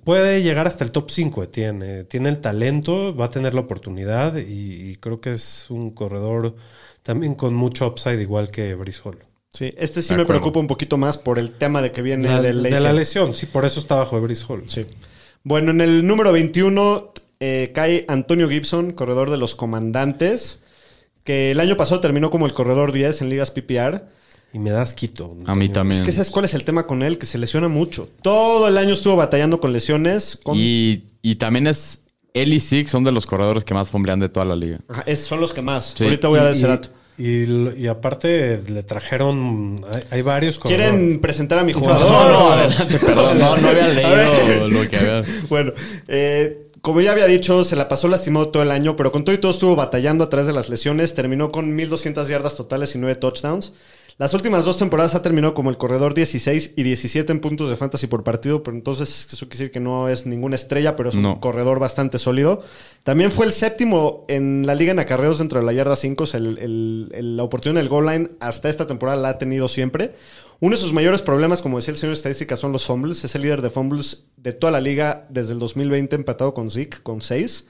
[0.04, 1.48] puede llegar hasta el top 5.
[1.48, 5.92] Tiene, tiene el talento, va a tener la oportunidad y, y creo que es un
[5.92, 6.56] corredor
[7.02, 9.31] también con mucho upside, igual que Brice Hall.
[9.54, 10.40] Sí, este sí De me acuerdo.
[10.42, 13.36] preocupa un poquito más por el tema de que viene La- del de la lesión,
[13.36, 14.64] sí, por eso está bajo de Brice Hall.
[14.68, 14.86] Sí.
[15.44, 20.62] Bueno, en el número 21 eh, cae Antonio Gibson, corredor de los comandantes,
[21.24, 24.04] que el año pasado terminó como el corredor 10 en ligas PPR.
[24.54, 25.36] Y me das quito.
[25.46, 26.04] A mí Es también.
[26.04, 27.18] que ¿sabes cuál es el tema con él?
[27.18, 28.10] Que se lesiona mucho.
[28.22, 30.38] Todo el año estuvo batallando con lesiones.
[30.44, 32.02] con- Y, y también es
[32.34, 34.80] él y Six son de los corredores que más fomblean de toda la liga.
[34.88, 35.94] Ajá, es- son los que más.
[35.98, 36.04] Sí.
[36.04, 36.90] Ahorita voy a dar ese y- dato.
[37.22, 40.90] Y, y aparte le trajeron, hay, hay varios corredores.
[40.90, 42.10] ¿Quieren presentar a mi jugador?
[42.10, 43.38] No, no, adelante, perdón.
[43.38, 45.22] No, no había leído lo que había.
[45.48, 45.74] Bueno,
[46.08, 49.36] eh, como ya había dicho, se la pasó lastimado todo el año, pero con todo
[49.36, 51.14] y todo estuvo batallando a través de las lesiones.
[51.14, 53.74] Terminó con 1.200 yardas totales y 9 touchdowns.
[54.18, 57.76] Las últimas dos temporadas ha terminado como el corredor 16 y 17 en puntos de
[57.76, 61.16] fantasy por partido, pero entonces eso quiere decir que no es ninguna estrella, pero es
[61.16, 62.62] un corredor bastante sólido.
[63.04, 66.28] También fue el séptimo en la liga en acarreos dentro de la yarda 5, o
[66.28, 69.68] sea, el- el- el- la oportunidad del goal line hasta esta temporada la ha tenido
[69.68, 70.12] siempre.
[70.60, 73.24] Uno de sus mayores problemas, como decía el señor estadística, son los fumbles.
[73.24, 76.98] Es el líder de fumbles de toda la liga desde el 2020, empatado con Zeke,
[77.02, 77.66] con 6.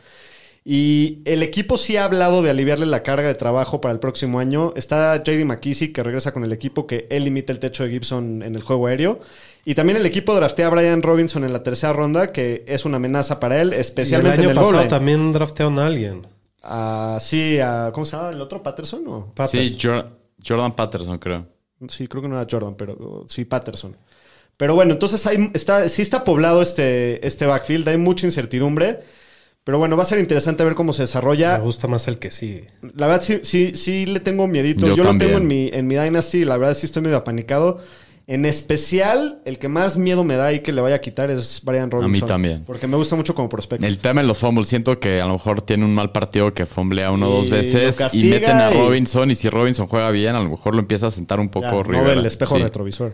[0.64, 4.40] Y el equipo sí ha hablado de aliviarle la carga de trabajo para el próximo
[4.40, 4.74] año.
[4.76, 8.44] Está JD McKissick, que regresa con el equipo, que él limita el techo de Gibson
[8.44, 9.20] en el juego aéreo.
[9.66, 12.98] Y también el equipo draftea a Brian Robinson en la tercera ronda, que es una
[12.98, 14.90] amenaza para él, Y el especialmente año en el goal pasado line.
[14.90, 16.28] también draftearon a alguien.
[16.62, 18.62] Ah, sí, a- ¿cómo se llama el otro?
[18.62, 19.04] ¿Patterson?
[19.08, 19.34] o?
[19.48, 20.10] Sí, Jor-
[20.46, 21.48] Jordan Patterson, creo.
[21.88, 23.98] Sí, creo que no era Jordan, pero sí, Patterson.
[24.58, 29.00] Pero bueno, entonces hay, está, sí está poblado este, este backfield, hay mucha incertidumbre.
[29.64, 31.58] Pero bueno, va a ser interesante ver cómo se desarrolla.
[31.60, 32.62] Me gusta más el que sí.
[32.96, 34.88] La verdad, sí, sí, sí le tengo miedito.
[34.88, 36.46] Yo, Yo lo tengo en mi, en mi Dynasty.
[36.46, 37.80] La verdad, sí estoy medio apanicado.
[38.28, 41.62] En especial, el que más miedo me da y que le vaya a quitar es
[41.64, 42.28] Brian Robinson.
[42.28, 42.64] también.
[42.66, 43.86] Porque me gusta mucho como prospecto.
[43.86, 46.66] El tema de los fumbles, siento que a lo mejor tiene un mal partido que
[46.66, 50.36] fumblea uno o dos veces y meten a y- Robinson y si Robinson juega bien,
[50.36, 52.14] a lo mejor lo empieza a sentar un Ya, poco no ve Rivera.
[52.20, 52.64] el espejo Sí.
[52.64, 53.14] retrovisor.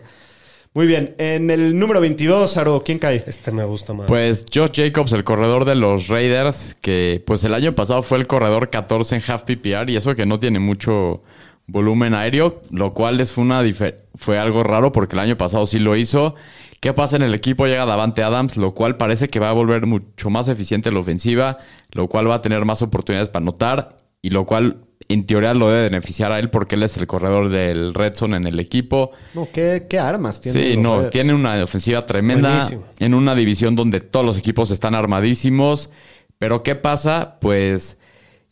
[0.78, 1.16] Muy bien.
[1.18, 3.24] En el número 22, Aro, ¿quién cae?
[3.26, 4.06] Este me gusta más.
[4.06, 8.28] Pues Josh Jacobs, el corredor de los Raiders, que pues el año pasado fue el
[8.28, 11.24] corredor 14 en half PPR y eso que no tiene mucho
[11.66, 15.66] volumen aéreo, lo cual es fue, una dife- fue algo raro porque el año pasado
[15.66, 16.36] sí lo hizo.
[16.78, 17.66] ¿Qué pasa en el equipo?
[17.66, 21.58] Llega Davante Adams, lo cual parece que va a volver mucho más eficiente la ofensiva,
[21.90, 24.76] lo cual va a tener más oportunidades para anotar y lo cual
[25.08, 28.36] en teoría lo debe beneficiar a él porque él es el corredor del Red Zone
[28.36, 29.12] en el equipo.
[29.34, 30.70] No, ¿qué, qué armas tiene?
[30.72, 32.84] Sí, no, tiene una ofensiva tremenda Buenísimo.
[32.98, 35.90] en una división donde todos los equipos están armadísimos.
[36.38, 37.38] Pero ¿qué pasa?
[37.40, 37.98] Pues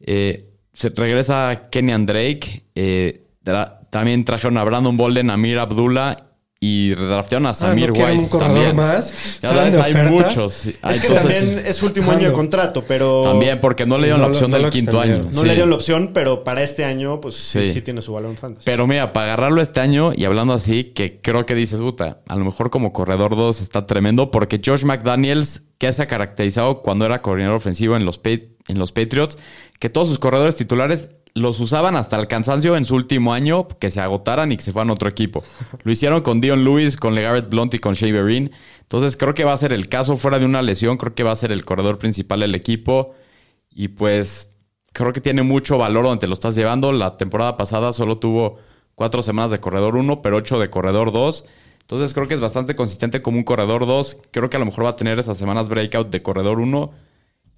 [0.01, 2.63] eh, se regresa Kenyan Drake.
[2.75, 6.26] eh, tra- también trajeron a Brandon Bolden, a Mir Abdullah
[6.59, 8.23] y draftearon a Ah, Samir ¿no quieren White.
[8.25, 8.77] un corredor también.
[8.77, 9.11] más?
[9.43, 10.69] Ya ¿Estaban ves, de hay muchos.
[10.81, 13.23] Ah, Es que también es su último año de contrato, pero...
[13.25, 15.19] también porque no le dieron No la opción no del quinto año.
[15.25, 15.47] No Sí.
[15.47, 17.73] le dieron la opción, pero para este año, pues sí, Sí.
[17.75, 18.65] sí tiene su valor en fantasy.
[18.65, 22.37] Pero mira, para agarrarlo este año y hablando así, que creo que dices, puta, a
[22.37, 27.05] lo mejor como corredor 2 está tremendo porque Josh McDaniels, que se ha caracterizado cuando
[27.05, 29.37] era coordinador ofensivo en los, en los Patriots,
[29.79, 33.91] que todos sus corredores titulares los usaban hasta el cansancio en su último año, que
[33.91, 35.45] se agotaran y que se fueran a otro equipo.
[35.85, 38.53] Lo hicieron con Dion Lewis, con LeGarrette Blunt y con Shea Vereen.
[38.81, 41.33] Entonces creo que va a ser el caso fuera de una lesión, creo que va
[41.33, 43.15] a ser el corredor principal del equipo.
[43.71, 44.51] Y pues
[44.95, 46.91] creo que tiene mucho valor donde lo estás llevando.
[46.91, 48.59] La temporada pasada solo tuvo
[48.95, 51.45] cuatro semanas de corredor 1, pero ocho de corredor 2.
[51.83, 54.17] Entonces creo que es bastante consistente como un corredor 2.
[54.31, 56.91] Creo que a lo mejor va a tener esas semanas breakout de corredor 1.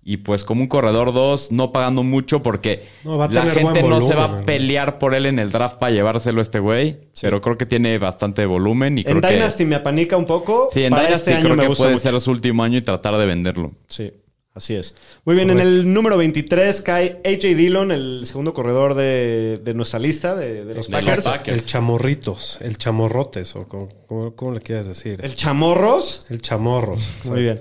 [0.04, 4.14] Y pues como un corredor 2, no pagando mucho porque No, la gente no se
[4.14, 6.98] va a pelear por él en el draft para llevárselo a este güey.
[7.20, 8.96] Pero creo que tiene bastante volumen.
[8.96, 10.68] Y En creo que, Dynasty me apanica un poco.
[10.72, 12.10] Sí, en para Dynasty este año creo me que gusta puede mucho.
[12.10, 13.72] ser su último año y tratar de venderlo.
[13.86, 14.10] Sí,
[14.54, 14.94] así es.
[15.26, 19.98] Muy bien, en el número 23 cae AJ Dillon, el segundo corredor de, de nuestra
[19.98, 21.48] lista de, de los De los Packers.
[21.54, 25.20] El chamorritos, el chamorrotes, o como, como- ¿cómo le quieres decir?
[25.22, 26.24] El Chamorros.
[26.30, 27.10] El chamorros.
[27.26, 27.60] Muy bien.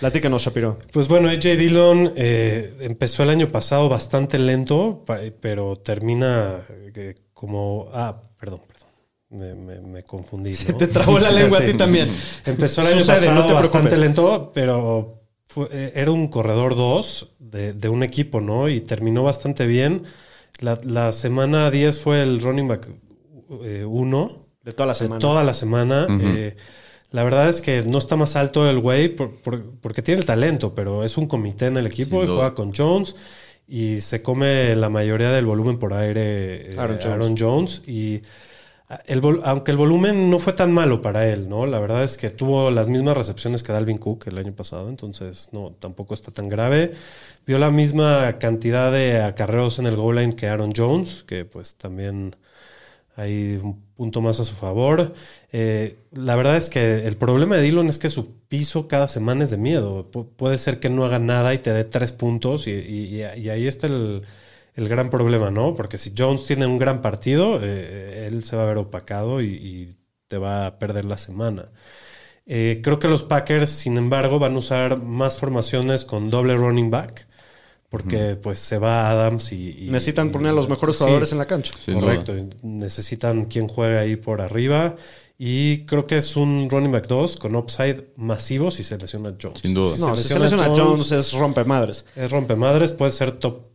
[0.00, 0.78] Platícanos, Shapiro.
[0.92, 5.04] Pues bueno, AJ Dillon eh, empezó el año pasado bastante lento,
[5.40, 7.88] pero termina eh, como...
[7.92, 8.88] Ah, perdón, perdón.
[9.30, 10.52] Me, me- me confundí.
[10.68, 10.76] ¿no?
[10.76, 12.08] Te trabó la lengua a ti también.
[12.46, 16.76] Empezó el año Sucede, pasado no te bastante lento, pero fue- eh, era un corredor
[16.76, 18.68] 2 de, de un equipo, ¿no?
[18.68, 20.04] Y terminó bastante bien.
[20.60, 22.88] La, la semana 10 fue el running back
[23.48, 25.18] 1 De toda la de semana.
[25.20, 26.06] toda la semana.
[26.20, 26.56] Eh,
[27.10, 30.26] la verdad es que no está más alto el güey por- por- porque tiene el
[30.26, 33.14] talento, pero es un comité en el equipo y juega con Jones
[33.66, 37.40] y se come la mayoría del volumen por aire eh, Aaron Aaron, Jones.
[37.40, 37.82] Jones.
[37.86, 38.22] y
[39.06, 41.66] el aunque el volumen no fue tan malo para él, ¿no?
[41.66, 45.50] La verdad es que tuvo las mismas recepciones que Dalvin Cook el año pasado, entonces
[45.52, 46.92] no, tampoco está tan grave.
[47.46, 51.74] Vio la misma cantidad de acarreos en el goal line que Aaron Jones, que pues
[51.76, 52.34] también
[53.18, 55.12] hay un punto más a su favor.
[55.52, 59.44] Eh, la verdad es que el problema de Dillon es que su piso cada semana
[59.44, 60.10] es de miedo.
[60.10, 63.88] Pu- puede ser que no haga nada y te dé tres puntos y, ahí está
[63.88, 64.22] el,
[64.76, 65.74] gran problema, ¿no?
[65.74, 69.46] Porque si Jones tiene un gran partido, eh, él se va a ver opacado y,
[69.48, 69.96] y
[70.28, 71.70] te va a perder la semana.
[72.46, 76.90] Eh, creo que los Packers, sin embargo, van a usar más formaciones con doble running
[76.90, 77.27] back.
[77.90, 79.86] Porque pues se va Adams y...
[79.86, 81.00] y- Necesitan y- poner a los mejores sí.
[81.04, 81.72] jugadores en la cancha.
[81.92, 82.34] Correcto.
[82.62, 84.96] Necesitan quien juegue ahí por arriba.
[85.38, 89.60] Y creo que es un running back 2 con upside masivo si se lesiona Jones.
[89.60, 89.96] Sin duda.
[89.98, 92.04] No, si se lesiona Jones es rompe madres.
[92.16, 93.68] es rompemadres, puede ser top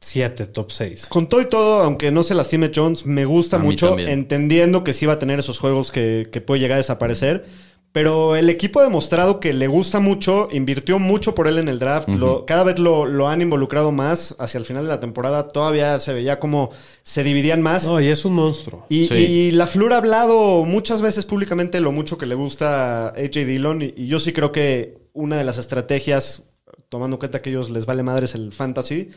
[0.00, 1.06] 7, top 6.
[1.06, 4.92] Con todo y todo, aunque no se lastime Jones, me gusta A mucho, entendiendo que
[4.94, 7.46] sí va a tener esos juegos que, que puede llegar a desaparecer.
[7.92, 11.80] Pero el equipo ha demostrado que le gusta mucho, invirtió mucho por él en el
[11.80, 15.48] draft, lo- cada vez lo, lo han involucrado más hacia el final de la temporada,
[15.48, 16.70] todavía se veía como
[17.02, 17.86] se dividían más.
[17.86, 18.86] No, y es un monstruo.
[18.88, 19.14] Y, Sí.
[19.14, 23.44] y la Flur ha hablado muchas veces públicamente lo mucho que le gusta a AJ
[23.44, 23.82] Dillon.
[23.82, 26.44] Y, y yo sí creo que una de las estrategias,
[26.90, 29.08] tomando en cuenta que a ellos les vale madres el fantasy,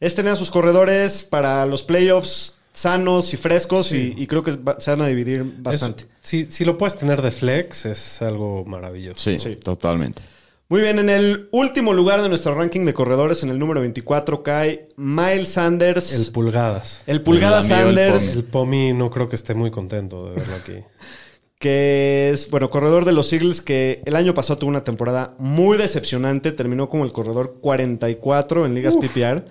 [0.00, 3.92] es tener a sus corredores para los playoffs sanos y frescos.
[3.92, 6.02] Y, y creo que se van a dividir bastante.
[6.04, 9.18] Es- si, si lo puedes tener de flex, es algo maravilloso.
[9.20, 9.56] Sí, Sí.
[9.56, 10.22] totalmente.
[10.68, 14.42] Muy bien, en el último lugar de nuestro ranking de corredores, en el número 24,
[14.42, 16.14] cae Miles Sanders.
[16.14, 17.02] El pulgadas.
[17.06, 18.34] el Pulgada El amigo del Sanders.
[18.36, 20.72] El Pomi no creo que esté muy contento de verlo aquí.
[21.58, 25.76] que es, bueno, corredor de los Eagles que el año pasado tuvo una temporada muy
[25.78, 29.44] decepcionante, terminó como el corredor 44 en ligas PPR.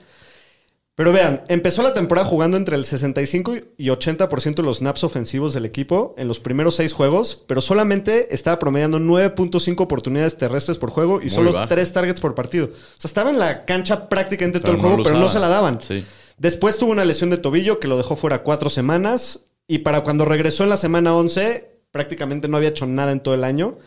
[1.01, 5.51] Pero vean, empezó la temporada jugando entre el 65 y 80% de los snaps ofensivos
[5.51, 10.91] del equipo en los primeros seis juegos, pero solamente estaba promediando 9.5 oportunidades terrestres por
[10.91, 11.69] juego y Muy solo bajo.
[11.69, 12.67] 3 targets por partido.
[12.67, 15.49] O sea, estaba en la cancha prácticamente todo el no juego, pero no se la
[15.49, 15.81] daban.
[15.81, 16.05] Sí.
[16.37, 19.39] Después tuvo una lesión de tobillo que lo dejó fuera cuatro semanas.
[19.67, 23.33] Y para cuando regresó en la semana 11, prácticamente no había hecho nada en todo
[23.33, 23.79] el año.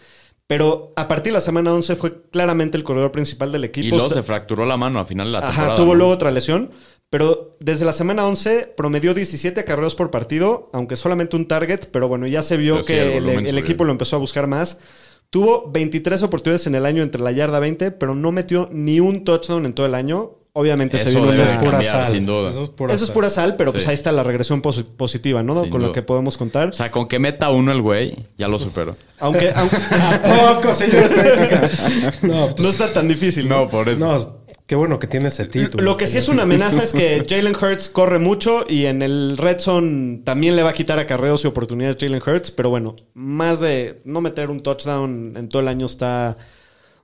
[0.46, 3.86] Pero a partir de la semana 11 fue claramente el corredor principal del equipo.
[3.86, 5.76] Y luego se fracturó la mano a final de la Ajá, temporada.
[5.76, 5.94] tuvo ¿no?
[5.94, 6.70] luego otra lesión.
[7.10, 11.80] Pero desde la semana 11 promedió 17 acarreos por partido, aunque solamente un target.
[11.92, 14.78] Pero bueno, ya se vio Pero sí, que el equipo lo empezó a buscar más.
[15.30, 19.24] Tuvo 23 oportunidades en el año entre la yarda 20, pero no metió ni un
[19.24, 20.38] touchdown en todo el año.
[20.56, 22.12] Obviamente se Eso vino Eso es pura cambiar, sal.
[22.14, 22.50] sin duda.
[22.50, 23.14] Eso es pura eso es sal.
[23.14, 25.60] pura sal, pero pues ahí está la regresión posi- positiva, ¿no?
[25.60, 26.68] Sin Con lo que podemos contar.
[26.68, 28.96] O sea, con que meta uno el güey, ya lo superó.
[29.18, 30.22] aunque aunque- ¿A
[30.54, 31.68] poco, señor estadística?
[32.22, 33.48] No, no pues, está tan difícil.
[33.48, 33.68] ¿no?
[33.68, 35.82] por no, qué bueno que tiene ese título.
[35.84, 39.36] Lo que sí es una amenaza es que Jalen Hurts corre mucho y en el
[39.36, 43.60] Red Zone también le va a quitar acarreos y oportunidades Jalen Hurts, pero bueno, más
[43.60, 46.36] de no meter un touchdown en todo el año está...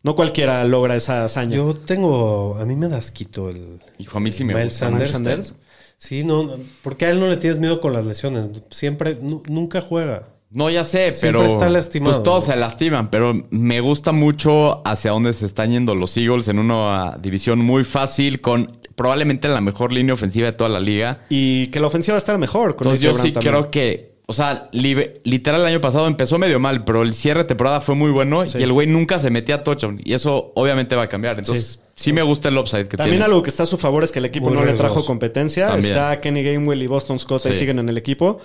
[0.02, 1.56] No cualquiera logra esa hazaña.
[1.56, 2.56] Yo tengo...
[2.58, 3.80] A mí me da asquito el...
[3.98, 4.86] Hijo, a mí sí me Miles gusta.
[4.86, 5.10] Sanders.
[5.12, 5.54] Sanders.
[5.98, 8.48] Sí, no, no, porque a él no le tienes miedo con las lesiones.
[8.70, 10.28] Siempre, nu- nunca juega.
[10.52, 11.52] No, ya sé, Siempre pero.
[11.52, 15.94] está lastimado, Pues todos se lastiman, pero me gusta mucho hacia dónde se están yendo
[15.94, 20.68] los Eagles en una división muy fácil, con probablemente la mejor línea ofensiva de toda
[20.68, 21.20] la liga.
[21.28, 22.74] Y que la ofensiva va a estar mejor.
[22.74, 23.52] Con Entonces yo sí también.
[23.52, 24.10] creo que.
[24.26, 27.80] O sea, li- literal el año pasado empezó medio mal, pero el cierre de temporada
[27.80, 28.58] fue muy bueno Sí.
[28.58, 30.00] y el güey nunca se metía a touchdown.
[30.04, 31.38] Y eso obviamente va a cambiar.
[31.38, 33.24] Entonces, sí, me gusta el upside que También tiene.
[33.24, 35.66] algo que está a su favor es que el equipo Muy no le trajo competencia.
[35.68, 35.92] También.
[35.94, 38.38] Está Kenny Gainwell y Boston Scott ahí siguen en el equipo.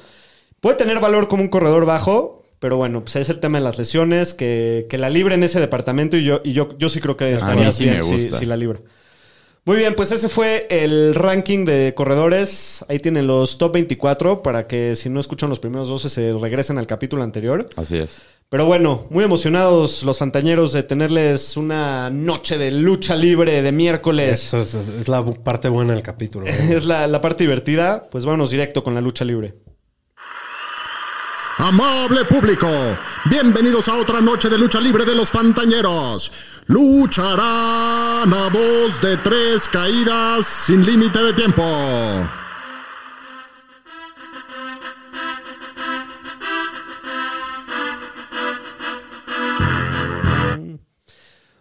[0.65, 3.77] Puede tener valor como un corredor bajo, pero bueno, pues es el tema de las
[3.77, 7.15] lesiones, que, que la libre en ese departamento y yo, y yo, yo sí creo
[7.15, 8.79] que estaría sí bien si, la libra.
[9.63, 12.83] Muy bien, pues ese fue el ranking de corredores.
[12.89, 16.79] Ahí tienen los top 24 para que si no escuchan los primeros 12 se regresen
[16.79, 17.69] al capítulo anterior.
[17.75, 18.23] Así es.
[18.49, 24.47] Pero bueno, muy emocionados los fantañeros de tenerles una noche de lucha libre de miércoles.
[24.47, 26.47] Eso es, es la parte buena del capítulo.
[26.47, 26.51] ¿no?
[26.75, 28.07] Es la, la parte divertida.
[28.09, 29.53] Pues vámonos directo con la lucha libre.
[31.57, 32.67] Amable público,
[33.29, 36.29] bienvenidos a otra noche de lucha libre de los Fantañeros.
[36.67, 41.63] Lucharán a dos de tres caídas sin límite de tiempo.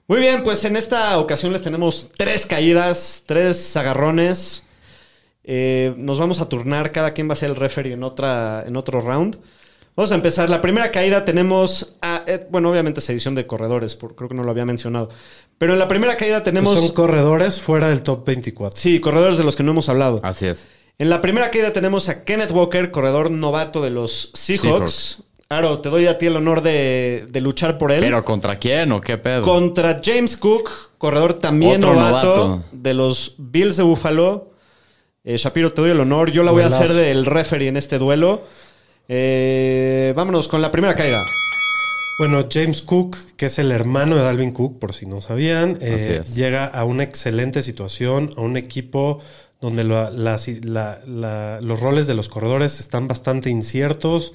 [0.09, 4.64] Muy bien, pues en esta ocasión les tenemos tres caídas, tres agarrones.
[5.45, 8.76] Eh, nos vamos a turnar, cada quien va a ser el referee en, otra, en
[8.76, 9.38] otro round.
[9.97, 10.51] Vamos a empezar.
[10.51, 14.34] La primera caída tenemos, a- eh, bueno, obviamente es edición de corredores, por- creo que
[14.34, 15.09] no lo había mencionado.
[15.57, 18.78] Pero en la primera caída Pues tenemos, son corredores fuera del top 24.
[18.80, 20.20] sí, corredores de los que no hemos hablado.
[20.24, 20.66] Así es.
[20.99, 24.62] En la primera caída tenemos a Kenneth Walker, corredor novato de los Seahawks.
[24.62, 25.22] Seahawks.
[25.49, 28.01] Aro, te doy a ti el honor de, de luchar por él.
[28.01, 29.42] ¿Pero contra quién o qué pedo?
[29.42, 32.62] Contra James Cook, corredor también novato, novato.
[32.72, 34.51] de los Bills de Buffalo.
[35.22, 36.30] Eh, Shapiro, te doy el honor.
[36.32, 38.42] Yo la voy a hacer del referee en este duelo.
[39.09, 41.25] Eh, vámonos con la primera caída.
[42.19, 46.23] Bueno, James Cook, que es el hermano de Dalvin Cook, por si no sabían, eh,
[46.37, 49.19] llega a una excelente situación, a un equipo
[49.61, 54.33] donde la- las- la- la- los roles de los corredores están bastante inciertos.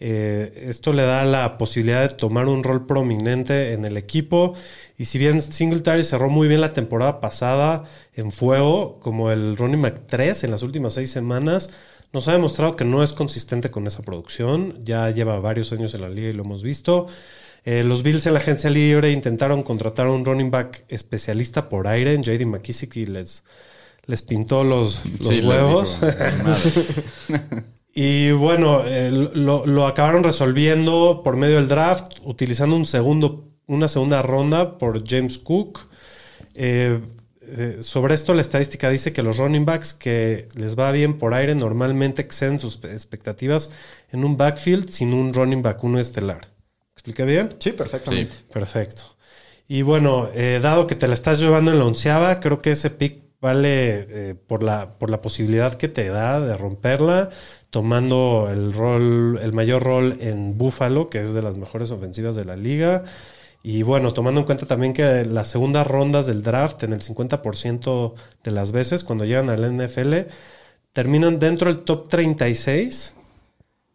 [0.00, 4.54] Eh, esto le da la posibilidad de tomar un rol prominente en el equipo.
[4.98, 7.84] Y si bien Singletary cerró muy bien la temporada pasada
[8.14, 11.70] en fuego, como el running back 3 en las últimas seis semanas,
[12.12, 14.84] nos ha demostrado que no es consistente con esa producción.
[14.84, 17.06] Ya lleva varios años en la liga y lo hemos visto.
[17.64, 21.86] Eh, los Bills en la agencia libre intentaron contratar a un running back especialista por
[21.86, 23.44] aire en JD McKissick y les,
[24.06, 25.98] les pintó los, los Sí, huevos.
[27.94, 33.86] Y bueno, eh, lo, lo acabaron resolviendo por medio del draft, utilizando un segundo, una
[33.86, 35.80] segunda ronda por James Cook.
[36.54, 37.00] Eh,
[37.54, 41.34] eh, sobre esto, la estadística dice que los running backs que les va bien por
[41.34, 43.70] aire normalmente exceden sus expectativas
[44.10, 46.48] en un backfield sin un running back uno estelar.
[46.94, 47.56] ¿Explica bien?
[47.58, 48.36] Sí, perfectamente.
[48.52, 49.02] Perfecto.
[49.68, 52.90] Y bueno, eh, dado que te la estás llevando en la onceava, creo que ese
[52.90, 57.30] pick vale eh, por, la, por la posibilidad que te da de romperla,
[57.70, 62.44] tomando el rol, el mayor rol en Buffalo, que es de las mejores ofensivas de
[62.44, 63.04] la liga.
[63.62, 68.14] Y bueno, tomando en cuenta también que las segundas rondas del draft, en el 50%
[68.42, 70.14] de las veces, cuando llegan al NFL,
[70.92, 73.14] terminan dentro del top 36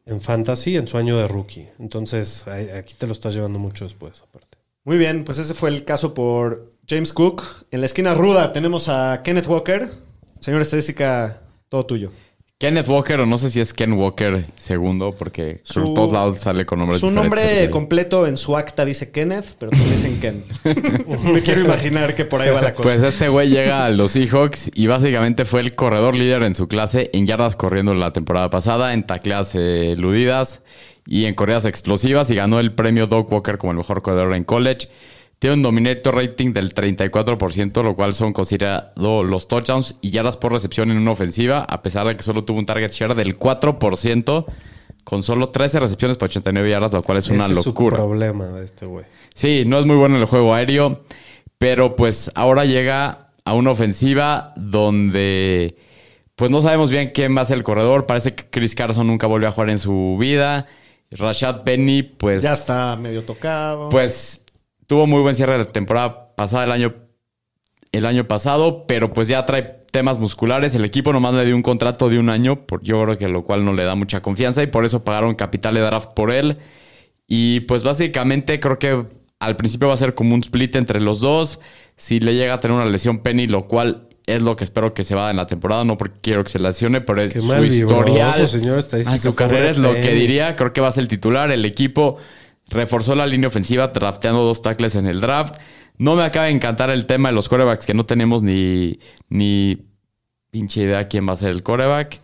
[0.05, 1.68] en fantasy en su año de rookie.
[1.80, 4.57] Entonces, aquí te lo estás llevando mucho después, aparte.
[4.86, 7.43] Muy bien, pues ese fue el caso por James Cook.
[7.72, 9.91] En la esquina ruda tenemos a Kenneth Walker.
[10.39, 12.11] Señor estadística, todo tuyo.
[12.59, 16.39] Kenneth Walker, o no sé si es Ken Walker segundo, porque Su- por todos lados
[16.39, 17.39] sale con nombres Su diferentes.
[17.45, 20.43] nombre completo en su acta dice Kenneth, pero te dicen Ken.
[21.31, 22.89] Me quiero imaginar que por ahí va la cosa.
[22.89, 26.67] Pues este güey llega a los Seahawks y básicamente fue el corredor líder en su
[26.67, 30.63] clase en yardas corriendo la temporada pasada, en tacleas eh, eludidas
[31.05, 34.43] y en corridas explosivas y ganó el premio Doug Walker como el mejor corredor en
[34.43, 34.87] college.
[35.39, 40.51] Tiene un dominator rating del 34%, lo cual son considerados los touchdowns y yardas por
[40.51, 44.45] recepción en una ofensiva, a pesar de que solo tuvo un target share del 4%,
[45.03, 47.97] con solo 13 recepciones para 89 yardas, lo cual es una Ese es su locura.
[47.97, 49.05] problema de este güey.
[49.35, 51.03] Sí, no es muy bueno en el juego aéreo,
[51.59, 55.77] pero pues ahora llega a una ofensiva donde
[56.35, 58.05] pues no sabemos bien quién va a ser el corredor.
[58.05, 60.65] Parece que Chris Carson nunca volvió a jugar en su vida.
[61.11, 63.89] Rashad Penny, pues, ya está medio tocado.
[63.89, 64.43] pues
[64.88, 66.95] tuvo muy buen cierre de la temporada pasada el año,
[67.91, 70.73] el año pasado, pero pues ya trae temas musculares.
[70.75, 73.43] El equipo nomás le dio un contrato de un año, por, yo creo que lo
[73.43, 76.57] cual no le da mucha confianza y por eso pagaron capital de draft por él.
[77.27, 79.05] Y pues básicamente creo que
[79.39, 81.59] al principio va a ser como un split entre los dos.
[81.95, 85.03] Si le llega a tener una lesión Penny, lo cual es lo que espero que
[85.03, 87.63] se va en la temporada, no porque quiero que se lesione, pero es Qué su
[87.63, 88.47] historial.
[88.47, 90.55] señor a su carrera es lo que diría.
[90.55, 91.51] Creo que va a ser el titular.
[91.51, 92.17] El equipo
[92.70, 95.55] reforzó la línea ofensiva drafteando dos tackles en el draft.
[95.97, 98.99] No me acaba de encantar el tema de los corebacks, que no tenemos ni,
[99.30, 99.88] ni
[100.51, 102.20] pinche idea quién va a ser el coreback.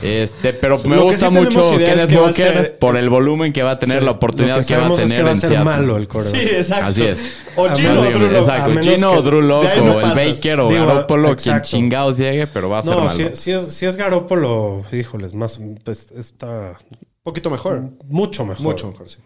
[0.00, 2.96] Este, pero me Lo que gusta sí mucho Kenneth que va a Walker ser- por
[2.96, 5.02] el volumen que va a tener, Sí, la oportunidad lo que que, va a tener
[5.06, 5.64] es que va a en ser Seattle.
[5.64, 6.34] malo el coreback.
[6.36, 6.86] Sí, exacto.
[6.86, 7.32] Así es.
[7.56, 8.68] O Gino o Drew Exacto.
[8.70, 10.06] menos Gino o Drew Lock no o el.
[10.14, 13.10] Baker o Digo, Garoppolo, quien chingados llegue, pero va a ser No, malo.
[13.10, 17.82] si, si es, si es Garópolo, híjoles, más pues, está Un poquito mejor.
[18.06, 18.62] mucho mejor.
[18.62, 19.18] Mucho mejor, sí.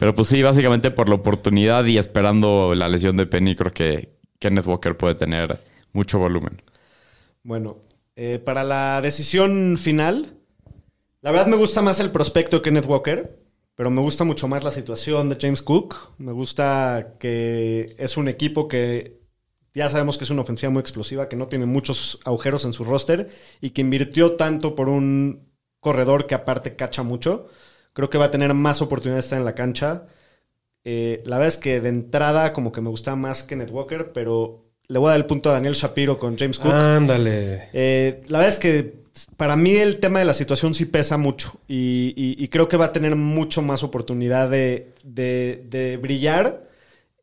[0.00, 4.16] Pero pues sí, básicamente por la oportunidad y esperando la lesión de Penny, creo que
[4.38, 5.60] Kenneth Walker puede tener
[5.92, 6.62] mucho volumen.
[7.42, 7.76] Bueno,
[8.16, 10.38] eh, para la decisión final,
[11.20, 13.38] la verdad me gusta más el prospecto de Kenneth Walker,
[13.74, 15.94] pero me gusta mucho más la situación de James Cook.
[16.16, 19.20] Me gusta que es un equipo que
[19.74, 22.84] ya sabemos que es una ofensiva muy explosiva, que no tiene muchos agujeros en su
[22.84, 23.28] roster
[23.60, 27.48] y que invirtió tanto por un corredor que aparte cacha mucho.
[27.92, 30.04] Creo que va a tener más oportunidades de estar en la cancha.
[30.84, 34.64] Eh, la verdad es que de entrada como que me gusta más Kenneth Walker, pero
[34.88, 36.72] le voy a dar el punto a Daniel Shapiro con James Cook.
[36.72, 37.68] Ándale.
[37.72, 39.00] Eh, la verdad es que
[39.36, 42.76] para mí el tema de la situación sí pesa mucho y, y- y creo que
[42.76, 46.68] va a tener mucho más oportunidad de, de- de brillar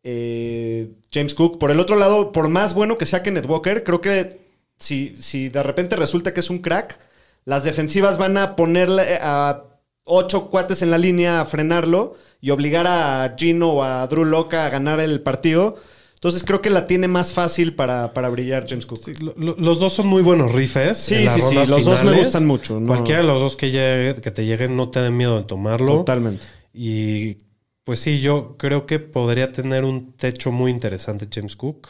[0.03, 1.57] eh, James Cook.
[1.57, 4.39] Por el otro lado, por más bueno que sea Kenneth Walker, creo que
[4.77, 6.99] si, si de repente resulta que es un crack,
[7.45, 9.63] las defensivas van a ponerle a
[10.07, 14.65] ocho cuates en la línea a frenarlo y obligar a Gino o a Drew Loca
[14.65, 15.75] a ganar el partido.
[16.15, 18.99] Entonces creo que la tiene más fácil para, para brillar James Cook.
[19.05, 20.97] Sí, lo- lo- los dos son muy buenos rifes.
[20.97, 23.55] Sí, en las sí, sí, los dos me gustan mucho, no- Cualquiera de los dos
[23.55, 25.97] que, llegue- que te lleguen no te den miedo de tomarlo.
[25.97, 26.43] Totalmente.
[26.73, 27.37] Y
[27.83, 31.87] pues sí, yo creo que podría tener un techo muy interesante James Cook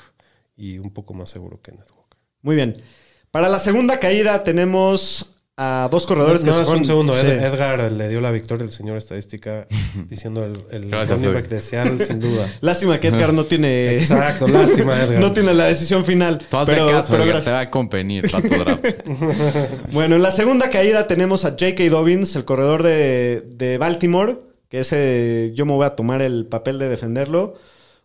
[0.57, 2.17] y un poco más seguro que Walker.
[2.41, 2.81] Muy bien.
[3.31, 7.13] Para la segunda caída tenemos a dos corredores que No, se fueron- un segundo.
[7.13, 7.25] Sí.
[7.25, 9.65] Ed- Edgar le dio la victoria al señor estadística
[10.07, 12.47] diciendo el, el running back de Seattle, sin duda.
[12.61, 13.95] Lástima que Edgar no tiene.
[13.95, 15.19] Exacto, lástima, Edgar.
[15.19, 16.45] No tiene la decisión final.
[16.51, 18.85] Hazme pero, caso, pero Edgar, te va a convenir para tu draft.
[19.91, 21.83] Bueno, en la segunda caída tenemos a J.K.
[21.89, 24.37] Dobbins, el corredor de, de Baltimore,
[24.69, 27.55] que ese yo me voy a tomar el papel de defenderlo.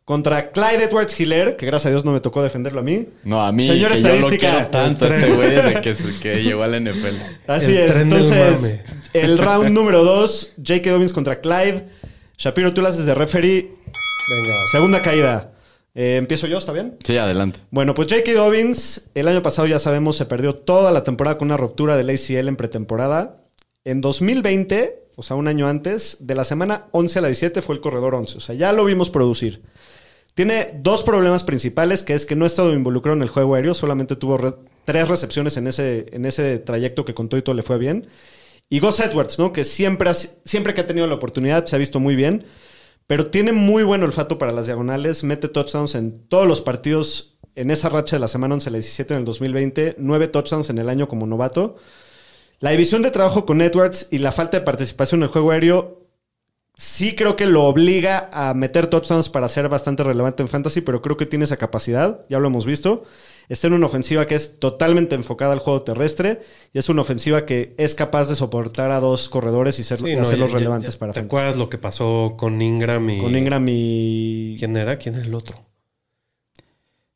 [0.04, 3.06] Contra Clyde Edwards Hiller, que gracias a Dios no me tocó defenderlo a mí.
[3.22, 4.50] No, a mí, Señor que yo lo estadística.
[4.50, 7.16] quiero tanto este güey desde que, llegó al NFL.
[7.46, 7.96] Así El es.
[7.96, 10.90] Entonces, el round número 2, J.K.
[10.90, 11.84] Dobbins contra Clyde.
[12.36, 13.70] Shapiro, tú lo haces de referee.
[14.28, 14.54] Venga.
[14.72, 15.52] Segunda caída.
[15.94, 16.96] Eh, Empiezo yo, ¿está bien?
[17.04, 17.60] Sí, adelante.
[17.70, 18.32] Bueno, pues J.K.
[18.32, 22.10] Dobbins, el año pasado ya sabemos, se perdió toda la temporada con una ruptura del
[22.10, 23.36] ACL en pretemporada.
[23.84, 27.74] En 2020, o sea, un año antes, de la semana 11 a la 17 fue
[27.76, 28.38] el corredor 11.
[28.38, 29.62] O sea, ya lo vimos producir.
[30.34, 33.74] Tiene dos problemas principales, que es que no ha estado involucrado en el juego aéreo,
[33.74, 34.54] solamente tuvo re-
[34.84, 38.06] tres recepciones en ese, en ese trayecto que con todo y todo le fue bien.
[38.70, 39.52] Y Gus Edwards, ¿no?
[39.52, 42.46] Que siempre, siempre que ha tenido la oportunidad se ha visto muy bien,
[43.06, 47.70] pero tiene muy buen olfato para las diagonales, mete touchdowns en todos los partidos en
[47.70, 50.78] esa racha de la semana 11 a la 17 en el 2020, nueve touchdowns en
[50.78, 51.76] el año como novato.
[52.60, 56.01] La división de trabajo con Edwards y la falta de participación en el juego aéreo
[56.84, 61.00] sí creo que lo obliga a meter touchdowns para ser bastante relevante en fantasy, pero
[61.00, 63.04] creo que tiene esa capacidad, ya lo hemos visto.
[63.48, 66.40] Está en una ofensiva que es totalmente enfocada al juego terrestre
[66.72, 70.16] y es una ofensiva que es capaz de soportar a dos corredores y, ser, Sí,
[70.16, 71.26] no, hacerlos ya- ya- relevantes ya- para ¿Te fantasy.
[71.36, 73.18] acuerdas lo que pasó con Ingram y.
[73.20, 74.56] Con Ingram y...
[74.58, 74.96] ¿Quién era?
[74.98, 75.56] ¿Quién era el otro?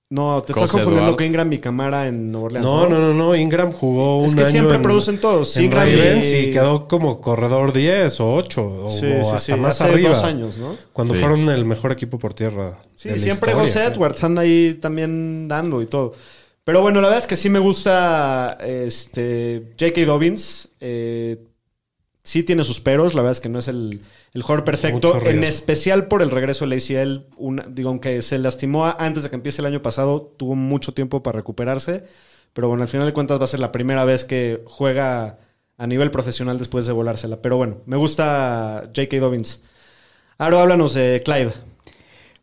[0.08, 1.16] No, te estás confundiendo Edwards.
[1.16, 2.64] con Ingram y Camara en Nueva Orleans.
[2.64, 3.34] No, no, no, no.
[3.34, 5.56] Ingram jugó un Es que año siempre en- producen todos.
[5.56, 9.30] En Ingram y- Ravens y quedó como corredor 10 o 8 o, Sí, o sí,
[9.30, 10.10] hasta sí, más hace arriba.
[10.10, 10.76] dos años, ¿no?
[10.92, 11.20] Cuando Sí.
[11.20, 12.78] fueron el mejor equipo por tierra.
[12.94, 13.66] Sí, de la siempre historia.
[13.84, 16.12] Gus Edwards anda ahí también dando y todo.
[16.62, 20.04] Pero bueno, la verdad es que sí me gusta este J.K.
[20.04, 20.68] Dobbins.
[20.80, 21.38] Eh,
[22.22, 23.14] sí tiene sus peros.
[23.14, 24.02] La verdad es que no es el,
[24.36, 25.18] el jugador perfecto.
[25.26, 27.24] En especial por el regreso del ACL.
[27.38, 31.22] Una- digo, aunque se lastimó antes de que empiece el año pasado, tuvo mucho tiempo
[31.22, 32.04] para recuperarse.
[32.52, 35.38] Pero bueno, al final de cuentas va a ser la primera vez que juega
[35.78, 37.40] a nivel profesional después de volársela.
[37.40, 39.16] Pero bueno, me gusta J.K.
[39.20, 39.62] Dobbins.
[40.36, 41.52] Ahora háblanos de Clyde.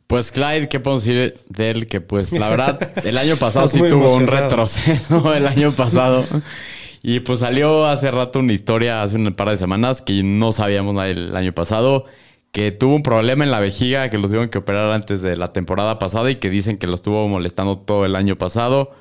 [0.07, 1.85] Pues Clyde, ¿qué podemos decir de él?
[1.85, 6.25] Que pues la verdad, el año pasado sí tuvo un retroceso el año pasado.
[7.05, 11.03] Y pues salió hace rato una historia, hace un par de semanas, que no sabíamos
[11.05, 12.05] el año pasado,
[12.53, 15.51] que tuvo un problema en la vejiga, que lo tuvieron que operar antes de la
[15.51, 18.91] temporada pasada y que dicen que lo estuvo molestando todo el año pasado.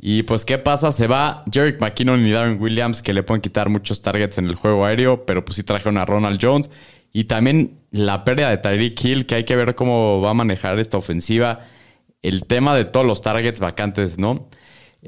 [0.00, 0.90] Y pues, ¿qué pasa?
[0.92, 4.56] Se va Jerick McKinnon y Darren Williams, que le pueden quitar muchos targets en el
[4.56, 6.68] juego aéreo, pero pues sí trajeron a Ronald Jones.
[7.12, 10.78] Y también la pérdida de Tyreek Hill, que hay que ver cómo va a manejar
[10.80, 11.60] esta ofensiva.
[12.22, 14.48] El tema de todos los targets vacantes, ¿no?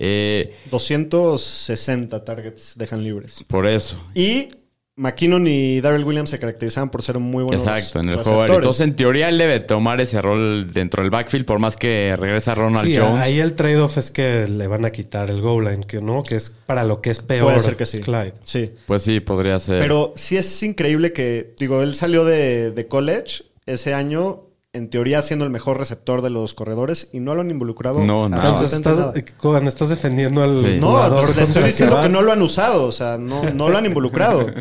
[0.00, 3.44] Eh, 260 targets dejan libres.
[3.48, 3.96] por eso.
[4.14, 4.48] Y
[4.96, 7.62] McKinnon y Darrell Williams se caracterizaban por ser muy buenos.
[7.62, 8.46] Exacto, en el juego.
[8.46, 12.54] Entonces, en teoría, él debe tomar ese rol dentro del backfield, por más que regresa
[12.56, 13.20] Ronald Sí, Jones.
[13.22, 16.34] ahí el trade-off es que le van a quitar el goal line, que no, que
[16.34, 17.44] es para lo que es peor.
[17.44, 18.00] Puede ser que sí.
[18.00, 18.34] Clyde.
[18.42, 18.72] Sí.
[18.86, 19.78] Pues sí, podría ser.
[19.80, 25.22] Pero sí es increíble que, digo, él salió de, de college ese año, en teoría
[25.22, 28.00] siendo el mejor receptor de los corredores, y no lo han involucrado.
[28.04, 28.48] No, nada.
[28.50, 30.76] Entonces, estás, Kogan, estás defendiendo al Sí.
[30.78, 33.70] No, jugador pues le estoy diciendo que no lo han usado, o sea, no, no
[33.70, 34.46] lo han involucrado.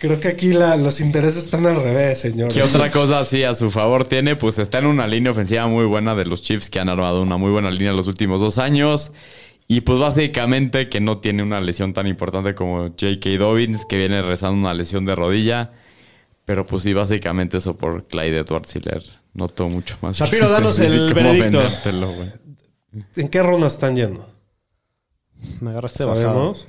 [0.00, 2.52] Creo que aquí la- los intereses están al revés, señor.
[2.52, 4.36] ¿Qué otra cosa así a su favor tiene?
[4.36, 7.36] Pues está en una línea ofensiva muy buena de los Chiefs que han armado una
[7.36, 9.12] muy buena línea los últimos dos años.
[9.66, 13.28] Y pues básicamente que no tiene una lesión tan importante como J.K.
[13.38, 15.72] Dobbins, que viene rezando una lesión de rodilla.
[16.48, 19.02] Pero pues sí, básicamente eso por Clyde Edwards Hiller.
[19.34, 20.16] Noto mucho más.
[20.16, 21.60] Shapiro, danos el veredicto.
[23.16, 24.26] ¿En qué ronda están yendo?
[25.60, 26.24] Me agarraste bajado.
[26.24, 26.66] ¿Sabemos?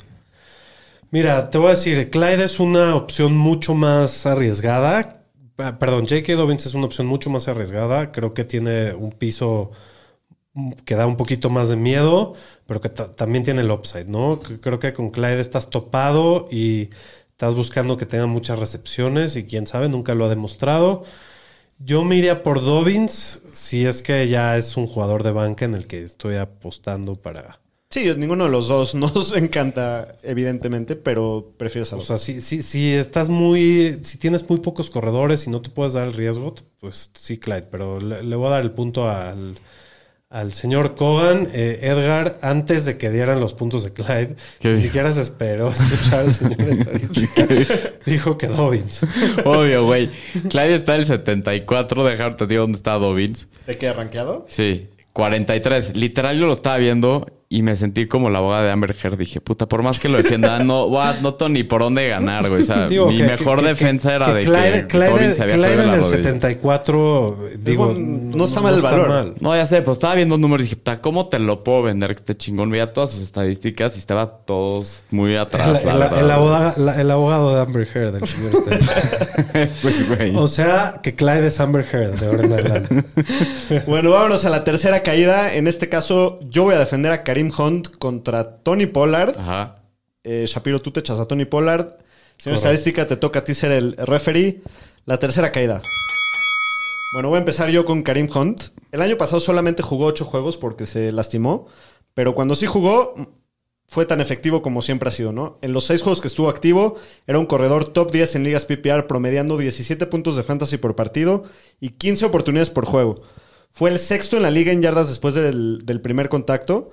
[1.12, 5.24] Mira, te voy a decir, Clyde es una opción mucho más arriesgada.
[5.58, 6.34] Ah, Perdón, J.K.
[6.36, 8.12] Dobbins es una opción mucho más arriesgada.
[8.12, 9.72] Creo que tiene un piso
[10.84, 12.34] que da un poquito más de miedo,
[12.68, 14.42] pero que ta- también tiene el upside, ¿no?
[14.42, 16.90] Creo que con Clyde estás topado y
[17.40, 21.06] estás buscando que tenga muchas recepciones y quién sabe, nunca lo ha demostrado.
[21.78, 25.74] Yo me iría por Dobbins si es que ya es un jugador de banca en
[25.74, 27.62] el que estoy apostando para...
[27.92, 32.62] Sí, ninguno de los dos nos encanta, evidentemente, pero prefieres a O sea, si, si,
[32.62, 34.00] si estás muy.
[34.04, 37.70] Si tienes muy pocos corredores y no te puedes dar el riesgo, pues sí, Clyde.
[37.72, 39.56] Pero le, le voy a dar el punto al,
[40.30, 41.50] al señor Kogan.
[41.54, 44.84] Eh, Edgar, antes de que dieran los puntos de Clyde, ¿Qué ni dijo?
[44.88, 47.48] siquiera se esperó escuchar al señor estadística.
[48.06, 49.02] Dijo que Dobbins.
[49.46, 50.10] Obvio, güey.
[50.50, 52.04] Clyde está en el 74.
[52.04, 53.48] Dejarte, digo, ¿dónde está Dobbins?
[53.66, 54.46] ¿De qué arranqueado?
[54.48, 55.96] Sí, 43.
[55.96, 59.18] Literal, yo lo estaba viendo y me sentí como la abogada de Amber Heard.
[59.18, 62.48] Dije, puta, por más que lo defienda, no, what, no tengo ni por dónde ganar,
[62.48, 62.62] güey.
[62.62, 65.34] O sea, Digo, mi que- mejor que- que- defensa era que de Clyde, que Clyde,
[65.34, 66.18] se había Clyde en la el rodilla.
[66.18, 67.88] 74, digo.
[67.88, 69.36] Digo, no está mal el valor.
[69.40, 72.12] No, ya sé, pues estaba viendo números y dije, puta, ¿cómo te lo puedo vender
[72.12, 72.70] que esté chingón?
[72.70, 76.20] Veía todas sus estadísticas y estaba todos muy El, atrás, la el- verdad.
[76.20, 79.70] el abogado, la- el abogado de Amber Heard, el señor estadística.
[79.82, 80.36] pues, güey.
[80.36, 83.04] O sea, que Clyde es Amber Heard de ahora en adelante.
[83.88, 85.54] Bueno, vámonos a la tercera caída.
[85.54, 89.38] En este caso, yo voy a defender a Karim Hunt contra Tony Pollard.
[89.38, 89.84] Ajá.
[90.24, 91.98] Eh, Shapiro, tú te echas a Tony Pollard.
[92.38, 92.58] Señor.
[92.58, 94.62] Estadística, te toca a ti ser el referee.
[95.06, 95.82] La tercera caída.
[97.14, 98.66] Bueno, voy a empezar yo con Karim Hunt.
[98.92, 101.68] El año pasado solamente jugó ocho juegos porque se lastimó,
[102.14, 103.16] pero cuando sí jugó
[103.88, 105.58] fue tan efectivo como siempre ha sido, ¿no?
[105.64, 109.08] En los seis juegos que estuvo activo, era un corredor top 10 en ligas PPR,
[109.08, 111.44] promediando 17 puntos de fantasy por partido
[111.80, 113.24] y 15 oportunidades por juego.
[113.72, 116.92] Fue el sexto en la liga en yardas después del, del primer contacto.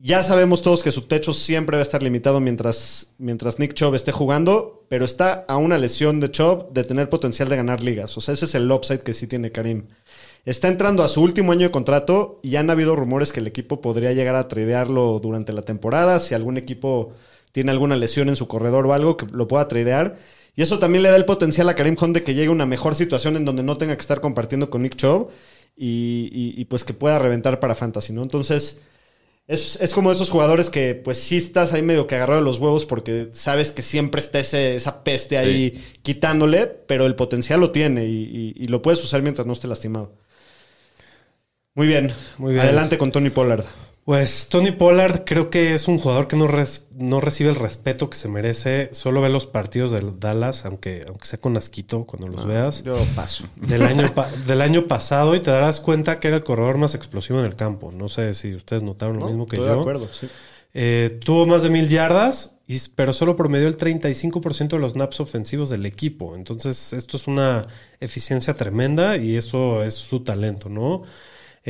[0.00, 3.96] Ya sabemos todos que su techo siempre va a estar limitado mientras, mientras Nick Chubb
[3.96, 8.16] esté jugando, pero está a una lesión de Chubb de tener potencial de ganar ligas.
[8.16, 9.86] O sea, ese es el upside que sí tiene Karim.
[10.44, 13.80] Está entrando a su último año de contrato y han habido rumores que el equipo
[13.80, 16.20] podría llegar a tradearlo durante la temporada.
[16.20, 17.12] Si algún equipo
[17.50, 20.16] tiene alguna lesión en su corredor o algo, que lo pueda tradear.
[20.54, 22.66] Y eso también le da el potencial a Karim Hunt de que llegue a una
[22.66, 25.28] mejor situación en donde no tenga que estar compartiendo con Nick Chubb
[25.76, 28.22] y, y- y, pues que pueda reventar para Fantasy, ¿no?
[28.22, 28.80] Entonces,
[29.48, 32.58] es, es como esos jugadores que pues sí estás ahí medio que agarrado de los
[32.60, 37.72] huevos porque sabes que siempre está ese- esa peste ahí quitándole, pero el potencial lo
[37.72, 40.14] tiene y, y- y lo puedes usar mientras no esté lastimado.
[41.74, 42.12] Muy bien.
[42.38, 42.64] Muy bien.
[42.64, 43.64] Adelante con Tony Pollard.
[44.08, 48.08] Pues Tony Pollard creo que es un jugador que no, res- no recibe el respeto
[48.08, 48.88] que se merece.
[48.94, 52.82] Solo ve los partidos del Dallas, aunque, aunque sea con asquito cuando los veas.
[52.84, 53.44] Yo paso.
[53.56, 54.10] Del año,
[54.46, 57.54] del año pasado y te darás cuenta que era el corredor más explosivo en el
[57.54, 57.92] campo.
[57.92, 59.26] No sé si ustedes notaron lo ¿No?
[59.28, 59.74] mismo que Estoy yo.
[59.74, 60.26] de acuerdo, sí.
[60.72, 65.20] Eh, tuvo más de mil yardas, y- pero solo promedió el 35% de los naps
[65.20, 66.34] ofensivos del equipo.
[66.34, 67.66] Entonces, esto es una
[68.00, 71.02] eficiencia tremenda y eso es su talento, ¿no?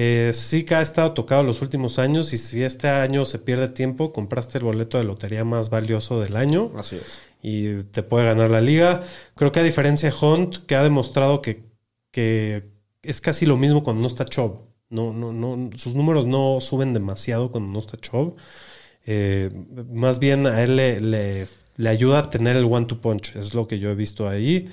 [0.01, 3.69] Eh, sí que ha estado tocado los últimos años y si este año se pierde
[3.69, 7.21] tiempo, compraste el boleto de lotería más valioso del año Así es.
[7.43, 9.03] y te puede ganar la liga.
[9.35, 11.65] Creo que a diferencia de Hunt, que ha demostrado que,
[12.13, 12.69] que
[13.03, 14.61] es casi lo mismo cuando no está Chubb.
[14.89, 18.37] No, no, no, sus números no suben demasiado cuando no está Chubb.
[19.07, 19.51] Eh,
[19.93, 21.47] más bien a él le, le-
[21.77, 24.69] le ayuda a tener el one-two punch, es lo que yo he visto ahí.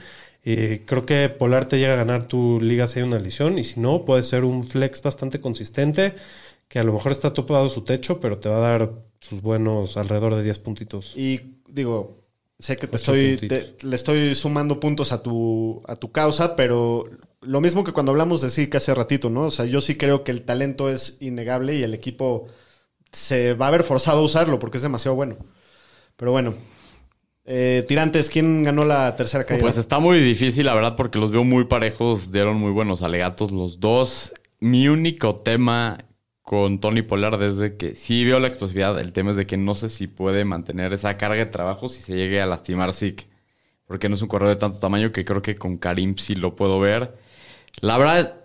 [0.46, 3.64] Eh, creo que Polar te llega a ganar tu liga si hay una lesión y
[3.64, 6.16] si no, puede ser un flex bastante consistente
[6.68, 9.98] que a lo mejor está topado su techo, pero te va a dar sus buenos
[9.98, 11.14] alrededor de 10 puntitos.
[11.16, 12.18] Y digo,
[12.60, 17.06] sé que te estoy, te- le estoy sumando puntos a tu, a tu causa, pero
[17.42, 19.44] lo mismo que cuando hablamos de sí que hace ratito, ¿no?
[19.44, 22.48] O sea, yo sí creo que el talento es innegable y el equipo
[23.12, 25.38] se va a ver forzado a usarlo porque es demasiado bueno.
[26.18, 26.56] Pero bueno.
[27.46, 29.62] Eh, tirantes, ¿quién ganó la tercera caída?
[29.62, 32.32] Pues está muy difícil, la verdad, porque los veo muy parejos.
[32.32, 34.34] Dieron muy buenos alegatos los dos.
[34.60, 36.06] Mi único tema
[36.42, 39.00] con Tony Pollard es de que sí veo la explosividad.
[39.00, 42.02] El tema es de que no sé si puede mantener esa carga de trabajo si
[42.02, 43.28] se llegue a lastimar Zeke.
[43.86, 46.56] Porque no es un corredor de tanto tamaño que creo que con Karim sí lo
[46.56, 47.16] puedo ver.
[47.82, 48.38] La verdad,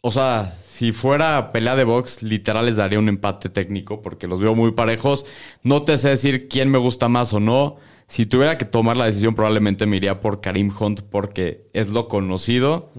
[0.00, 4.40] o sea, si fuera pelea de box, literal les daría un empate técnico porque los
[4.40, 5.26] veo muy parejos.
[5.62, 7.76] No te sé decir quién me gusta más o no.
[8.08, 12.08] Si tuviera que tomar la decisión, probablemente me iría por Karim Hunt porque es lo
[12.08, 12.90] conocido.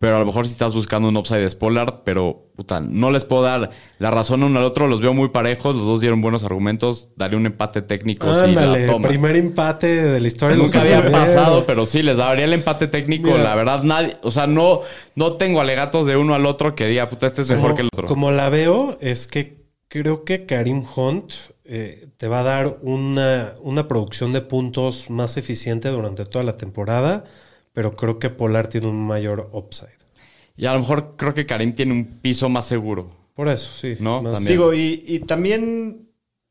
[0.00, 3.24] Pero a lo mejor si estás buscando un upside de Pollard, pero puta, no les
[3.24, 4.86] puedo dar la razón uno al otro.
[4.86, 7.08] Los veo muy parejos, los dos dieron buenos argumentos.
[7.16, 9.08] Daría un empate técnico Ándale, toma.
[9.08, 10.56] primer empate de la historia.
[10.56, 13.30] Nunca había pasado, pero sí, les daría el empate técnico.
[13.30, 13.42] Mira.
[13.42, 14.82] la verdad, nadie, o sea, no,
[15.16, 17.82] no tengo alegatos de uno al otro que diga, puta, este es mejor Como- que
[17.82, 18.06] el otro.
[18.06, 21.32] Como la veo, es que creo que Karim Hunt
[21.70, 26.56] eh, te va a dar una, una producción de puntos más eficiente durante toda la
[26.56, 27.24] temporada,
[27.74, 29.98] pero creo que Polar tiene un mayor upside.
[30.56, 33.10] Y a lo mejor creo que Karim tiene un piso más seguro.
[33.34, 33.96] Por eso, sí.
[34.00, 34.46] No, también.
[34.46, 36.07] Digo, y, y también,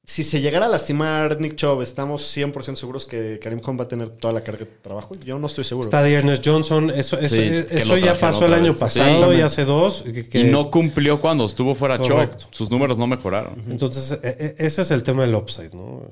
[0.10, 3.88] si se llegara a lastimar Nick Chubb, ¿estamos 100% seguros que Karim Hunt va a
[3.90, 5.14] tener toda la carga de trabajo?
[5.26, 5.86] Yo no estoy seguro.
[5.86, 9.38] Está Dearness Johnson, eso, eso, Sí, eso que lo ya pasó el año pasado Sí.
[9.40, 10.04] y hace dos.
[10.04, 12.00] que- que- Y no cumplió cuando estuvo fuera.
[12.02, 12.32] Chop.
[12.52, 13.62] Sus números no mejoraron.
[13.70, 16.04] Entonces, e- e- ese es el tema del upside, ¿no?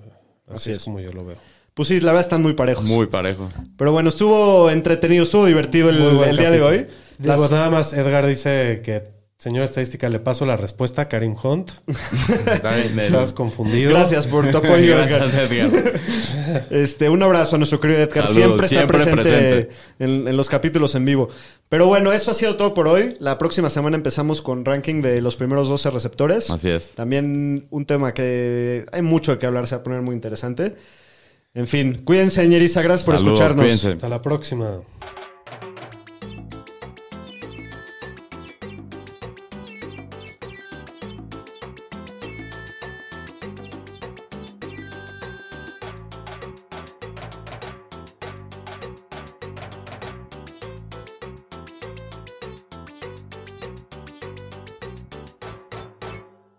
[0.47, 0.77] Así, Así es.
[0.77, 0.83] es.
[0.83, 1.37] como yo lo veo.
[1.73, 2.83] Pues sí, la verdad están muy parejos.
[2.83, 3.49] Muy parejo.
[3.77, 6.77] Pero bueno, estuvo entretenido, estuvo divertido el, día de hoy.
[7.17, 11.35] Digo, Las- nada más, Edgar dice que, señor estadística, le paso la respuesta a Karim
[11.41, 11.71] Hunt.
[12.85, 13.91] Estás confundido.
[13.91, 16.01] Gracias por tu apoyo, Gracias, Edgar.
[16.69, 18.27] Este, un abrazo a nuestro querido Edgar.
[18.27, 19.69] Saludos, siempre está siempre presente, presente.
[19.99, 21.29] En, en los capítulos en vivo.
[21.69, 23.17] Pero bueno, esto ha sido todo por hoy.
[23.19, 26.49] La próxima semana empezamos con ranking de los primeros 12 receptores.
[26.49, 26.91] Así es.
[26.91, 30.75] También un tema que hay mucho de que hablar, se va a poner muy interesante.
[31.53, 32.81] En fin, cuídense, señoriza.
[32.81, 33.63] Gracias por Saludos, escucharnos.
[33.65, 33.87] cuídense.
[33.89, 34.81] Hasta la próxima.